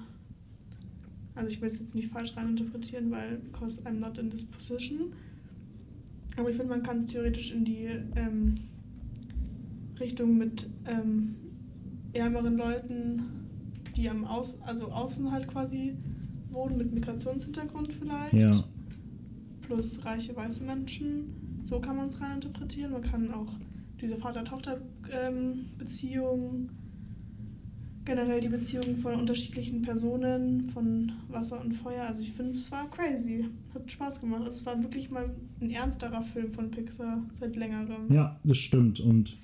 Also, 1.34 1.48
ich 1.48 1.62
will 1.62 1.70
es 1.70 1.78
jetzt 1.78 1.94
nicht 1.94 2.08
falsch 2.08 2.36
reininterpretieren, 2.36 3.10
weil, 3.10 3.38
because 3.38 3.80
I'm 3.86 4.00
not 4.00 4.18
in 4.18 4.28
this 4.28 4.44
position. 4.44 5.12
Aber 6.36 6.50
ich 6.50 6.56
finde, 6.56 6.70
man 6.70 6.82
kann 6.82 6.98
es 6.98 7.06
theoretisch 7.06 7.52
in 7.52 7.64
die 7.64 7.86
ähm, 8.16 8.56
Richtung 9.98 10.36
mit 10.36 10.68
ähm, 10.86 11.36
ärmeren 12.12 12.56
Leuten, 12.56 13.22
die 13.96 14.08
am 14.08 14.24
Aus, 14.24 14.60
also 14.62 14.90
außen 14.90 15.30
halt 15.30 15.48
quasi 15.48 15.96
wohnen, 16.50 16.78
mit 16.78 16.92
Migrationshintergrund 16.92 17.94
vielleicht. 17.94 18.34
Ja. 18.34 18.64
plus 19.62 20.04
reiche 20.04 20.34
weiße 20.34 20.64
Menschen. 20.64 21.60
So 21.62 21.80
kann 21.80 21.96
man 21.96 22.08
es 22.08 22.20
rein 22.20 22.34
interpretieren. 22.34 22.92
Man 22.92 23.02
kann 23.02 23.32
auch 23.32 23.52
diese 24.00 24.16
Vater-Tochter-Beziehung, 24.16 26.70
generell 28.04 28.40
die 28.40 28.48
Beziehung 28.48 28.96
von 28.96 29.14
unterschiedlichen 29.14 29.82
Personen, 29.82 30.62
von 30.70 31.12
Wasser 31.28 31.60
und 31.60 31.72
Feuer. 31.72 32.04
Also 32.04 32.22
ich 32.22 32.32
finde, 32.32 32.52
es 32.52 32.72
war 32.72 32.90
crazy. 32.90 33.46
Hat 33.74 33.90
Spaß 33.90 34.20
gemacht. 34.20 34.42
Also 34.44 34.58
es 34.58 34.66
war 34.66 34.82
wirklich 34.82 35.10
mal 35.10 35.30
ein 35.60 35.70
ernsterer 35.70 36.22
Film 36.22 36.50
von 36.50 36.70
Pixar 36.70 37.22
seit 37.38 37.54
längerem. 37.54 38.12
Ja, 38.12 38.40
das 38.42 38.56
stimmt. 38.56 39.00
Und 39.00 39.36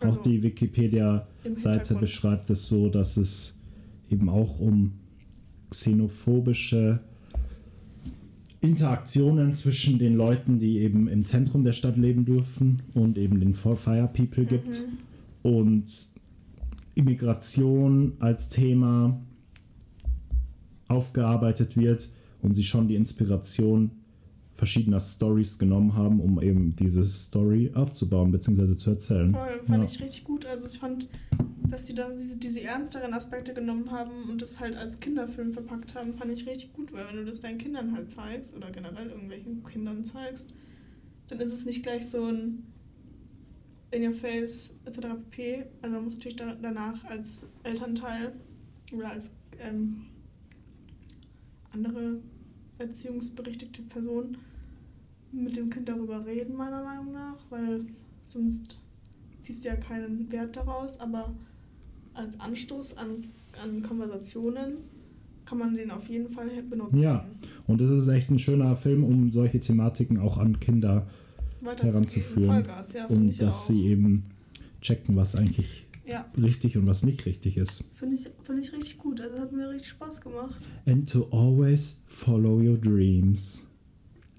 auch 0.00 0.06
Also, 0.06 0.22
die 0.22 0.42
Wikipedia-Seite 0.42 1.94
beschreibt 1.94 2.50
es 2.50 2.68
so, 2.68 2.88
dass 2.88 3.16
es 3.16 3.56
eben 4.10 4.28
auch 4.28 4.60
um 4.60 4.92
xenophobische 5.70 7.00
Interaktionen 8.60 9.54
zwischen 9.54 9.98
den 9.98 10.16
Leuten, 10.16 10.58
die 10.58 10.78
eben 10.78 11.08
im 11.08 11.22
Zentrum 11.22 11.62
der 11.62 11.72
Stadt 11.72 11.96
leben 11.96 12.24
dürfen 12.24 12.82
und 12.94 13.18
eben 13.18 13.38
den 13.38 13.54
Fire 13.54 14.10
People 14.12 14.46
gibt. 14.46 14.84
Mhm. 15.44 15.50
Und 15.50 15.84
Immigration 16.94 18.14
als 18.18 18.48
Thema 18.48 19.20
aufgearbeitet 20.88 21.76
wird 21.76 22.08
und 22.42 22.54
sie 22.54 22.64
schon 22.64 22.88
die 22.88 22.96
Inspiration 22.96 23.92
verschiedener 24.58 24.98
Stories 25.00 25.58
genommen 25.58 25.94
haben, 25.94 26.20
um 26.20 26.42
eben 26.42 26.74
diese 26.76 27.04
Story 27.04 27.70
aufzubauen 27.74 28.32
bzw. 28.32 28.76
zu 28.76 28.90
erzählen. 28.90 29.32
Voll, 29.32 29.60
fand 29.66 29.84
Ja. 29.84 29.88
ich 29.88 30.02
richtig 30.02 30.24
gut. 30.24 30.44
Also 30.46 30.66
ich 30.66 30.78
fand, 30.78 31.08
dass 31.70 31.84
die 31.84 31.94
da 31.94 32.10
diese, 32.12 32.38
diese 32.38 32.60
ernsteren 32.62 33.14
Aspekte 33.14 33.54
genommen 33.54 33.90
haben 33.92 34.28
und 34.28 34.42
das 34.42 34.58
halt 34.58 34.76
als 34.76 34.98
Kinderfilm 34.98 35.52
verpackt 35.52 35.94
haben, 35.94 36.14
fand 36.14 36.32
ich 36.32 36.46
richtig 36.46 36.72
gut, 36.72 36.92
weil 36.92 37.06
wenn 37.08 37.16
du 37.16 37.24
das 37.24 37.40
deinen 37.40 37.58
Kindern 37.58 37.94
halt 37.94 38.10
zeigst 38.10 38.54
oder 38.56 38.70
generell 38.70 39.08
irgendwelchen 39.10 39.62
Kindern 39.64 40.04
zeigst, 40.04 40.52
dann 41.28 41.38
ist 41.40 41.52
es 41.52 41.64
nicht 41.64 41.82
gleich 41.84 42.08
so 42.08 42.24
ein 42.24 42.64
in 43.90 44.02
your 44.04 44.12
face 44.12 44.74
etc. 44.86 44.98
pp. 45.30 45.64
Also 45.82 45.94
man 45.94 46.04
muss 46.04 46.14
natürlich 46.14 46.36
da, 46.36 46.54
danach 46.60 47.04
als 47.04 47.48
Elternteil 47.62 48.32
oder 48.92 49.10
als 49.12 49.34
ähm, 49.60 50.02
andere 51.72 52.18
erziehungsberechtigte 52.78 53.82
Person 53.82 54.36
mit 55.32 55.56
dem 55.56 55.70
Kind 55.70 55.88
darüber 55.88 56.24
reden, 56.24 56.56
meiner 56.56 56.82
Meinung 56.82 57.12
nach, 57.12 57.36
weil 57.50 57.84
sonst 58.26 58.78
ziehst 59.42 59.64
du 59.64 59.68
ja 59.68 59.76
keinen 59.76 60.30
Wert 60.32 60.56
daraus, 60.56 60.98
aber 61.00 61.34
als 62.14 62.38
Anstoß 62.40 62.96
an, 62.96 63.24
an 63.62 63.82
Konversationen 63.82 64.78
kann 65.44 65.58
man 65.58 65.74
den 65.74 65.90
auf 65.90 66.08
jeden 66.08 66.28
Fall 66.28 66.48
benutzen. 66.68 66.98
Ja. 66.98 67.24
Und 67.66 67.80
es 67.80 67.90
ist 67.90 68.08
echt 68.08 68.30
ein 68.30 68.38
schöner 68.38 68.76
Film, 68.76 69.04
um 69.04 69.30
solche 69.30 69.60
Thematiken 69.60 70.18
auch 70.18 70.38
an 70.38 70.60
Kinder 70.60 71.06
heranzuführen. 71.62 72.64
Ja, 72.94 73.06
und 73.08 73.40
dass 73.40 73.62
auch. 73.62 73.66
sie 73.66 73.86
eben 73.86 74.24
checken, 74.80 75.16
was 75.16 75.36
eigentlich 75.36 75.87
Ja, 76.08 76.24
richtig 76.40 76.76
und 76.78 76.86
was 76.86 77.04
nicht 77.04 77.26
richtig 77.26 77.56
ist. 77.58 77.84
finde 77.94 78.16
ich, 78.16 78.28
find 78.42 78.58
ich 78.64 78.72
richtig 78.72 78.96
gut. 78.98 79.20
Also 79.20 79.38
hat 79.38 79.52
mir 79.52 79.68
richtig 79.68 79.90
Spaß 79.90 80.20
gemacht. 80.22 80.56
And 80.86 81.08
to 81.08 81.28
always 81.30 82.02
follow 82.06 82.58
your 82.60 82.78
dreams. 82.78 83.64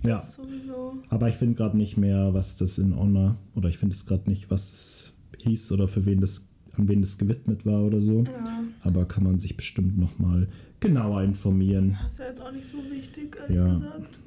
Ja, 0.03 0.21
sowieso. 0.21 0.97
aber 1.09 1.27
ich 1.29 1.35
finde 1.35 1.55
gerade 1.55 1.77
nicht 1.77 1.97
mehr, 1.97 2.33
was 2.33 2.55
das 2.55 2.77
in 2.79 2.95
Honor, 2.95 3.37
oder 3.53 3.67
ich 3.69 3.77
finde 3.77 3.93
es 3.95 4.05
gerade 4.05 4.29
nicht, 4.29 4.49
was 4.49 4.71
das 4.71 5.13
hieß 5.39 5.71
oder 5.73 5.87
für 5.89 6.05
wen 6.05 6.21
das, 6.21 6.47
an 6.77 6.87
wen 6.87 7.01
das 7.01 7.17
gewidmet 7.17 7.65
war 7.65 7.83
oder 7.83 8.01
so. 8.01 8.23
Ja, 8.23 8.63
Aber 8.81 9.05
kann 9.05 9.25
man 9.25 9.39
sich 9.39 9.57
bestimmt 9.57 9.97
nochmal 9.97 10.47
genauer 10.79 11.21
informieren. 11.23 11.97
das 12.01 12.13
ist 12.13 12.19
ja 12.19 12.25
jetzt 12.29 12.41
auch 12.41 12.51
nicht 12.53 12.65
so 12.69 12.77
wichtig, 12.89 13.35
ehrlich 13.41 13.57
Ja. 13.57 13.73
gesagt. 13.73 14.19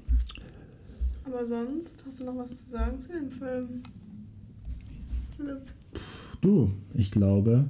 Aber 1.24 1.46
sonst, 1.46 2.04
hast 2.06 2.20
du 2.20 2.24
noch 2.26 2.36
was 2.36 2.64
zu 2.64 2.70
sagen 2.70 3.00
zu 3.00 3.08
dem 3.12 3.30
Film? 3.30 3.82
Philipp? 5.36 5.62
Du, 6.42 6.72
ich 6.92 7.10
glaube, 7.10 7.68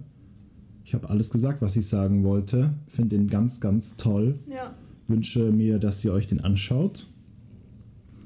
ich 0.84 0.94
habe 0.94 1.08
alles 1.10 1.30
gesagt, 1.30 1.62
was 1.62 1.76
ich 1.76 1.86
sagen 1.86 2.24
wollte. 2.24 2.72
Finde 2.88 3.16
ihn 3.16 3.28
ganz, 3.28 3.60
ganz 3.60 3.96
toll. 3.96 4.38
Ja, 4.48 4.74
Wünsche 5.08 5.52
mir, 5.52 5.78
dass 5.78 6.04
ihr 6.04 6.12
euch 6.12 6.26
den 6.26 6.40
anschaut 6.40 7.06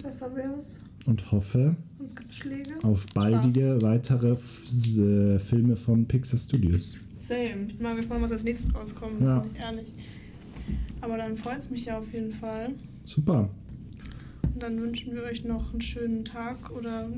besser 0.02 0.32
wär's. 0.36 0.78
und 1.06 1.32
hoffe 1.32 1.74
auf 2.84 3.06
baldige 3.12 3.78
weitere 3.82 4.32
F 4.32 4.66
äh, 4.98 5.38
Filme 5.40 5.76
von 5.76 6.06
Pixar 6.06 6.38
Studios. 6.38 6.96
Same. 7.16 7.66
Ich 7.66 7.76
bin 7.76 7.82
mal 7.82 7.96
gespannt, 7.96 8.22
was 8.22 8.30
als 8.30 8.44
nächstes 8.44 8.72
rauskommt, 8.72 9.20
Ja. 9.20 9.40
bin 9.40 9.50
ich 9.52 9.60
ehrlich. 9.60 9.94
Aber 11.00 11.16
dann 11.16 11.36
freut 11.36 11.58
es 11.58 11.70
mich 11.70 11.86
ja 11.86 11.98
auf 11.98 12.12
jeden 12.12 12.30
Fall. 12.30 12.68
Super. 13.04 13.50
Und 14.54 14.62
dann 14.62 14.80
wünschen 14.80 15.12
wir 15.14 15.24
euch 15.24 15.44
noch 15.44 15.72
einen 15.72 15.80
schönen 15.80 16.24
Tag 16.24 16.70
oder 16.70 17.08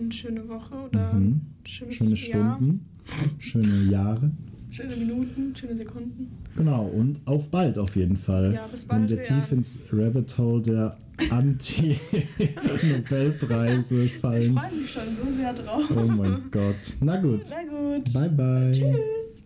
eine 0.00 0.12
schöne 0.12 0.48
Woche 0.48 0.74
oder 0.74 1.12
Mhm. 1.14 1.40
schönes 1.64 1.96
Schöne 1.96 2.14
Jahr. 2.14 2.56
Stunden, 2.56 2.86
schöne 3.38 3.90
Jahre. 3.90 4.30
Schöne 4.70 4.96
Minuten, 4.96 5.54
schöne 5.54 5.76
Sekunden. 5.76 6.30
Genau, 6.56 6.86
und 6.86 7.20
auf 7.26 7.48
bald 7.50 7.78
auf 7.78 7.94
jeden 7.96 8.16
Fall. 8.16 8.54
Ja, 8.54 8.66
bis 8.66 8.84
bald, 8.84 9.02
Wenn 9.02 9.10
wir 9.10 9.16
ja. 9.18 9.22
tief 9.40 9.52
ins 9.52 9.78
Rabbit 9.92 10.36
Hole 10.38 10.62
der 10.62 10.96
Anti-Nobelpreise 11.30 13.96
Ich 14.04 14.16
fallen. 14.16 14.54
freue 14.56 14.72
mich 14.72 14.90
schon 14.90 15.14
so 15.14 15.30
sehr 15.30 15.52
drauf. 15.52 15.84
Oh 15.96 16.06
mein 16.08 16.42
Gott. 16.50 16.94
Na 17.00 17.16
gut. 17.20 17.42
Na 17.50 17.62
gut. 17.98 18.12
Bye 18.12 18.28
bye. 18.30 18.72
Tschüss. 18.72 19.43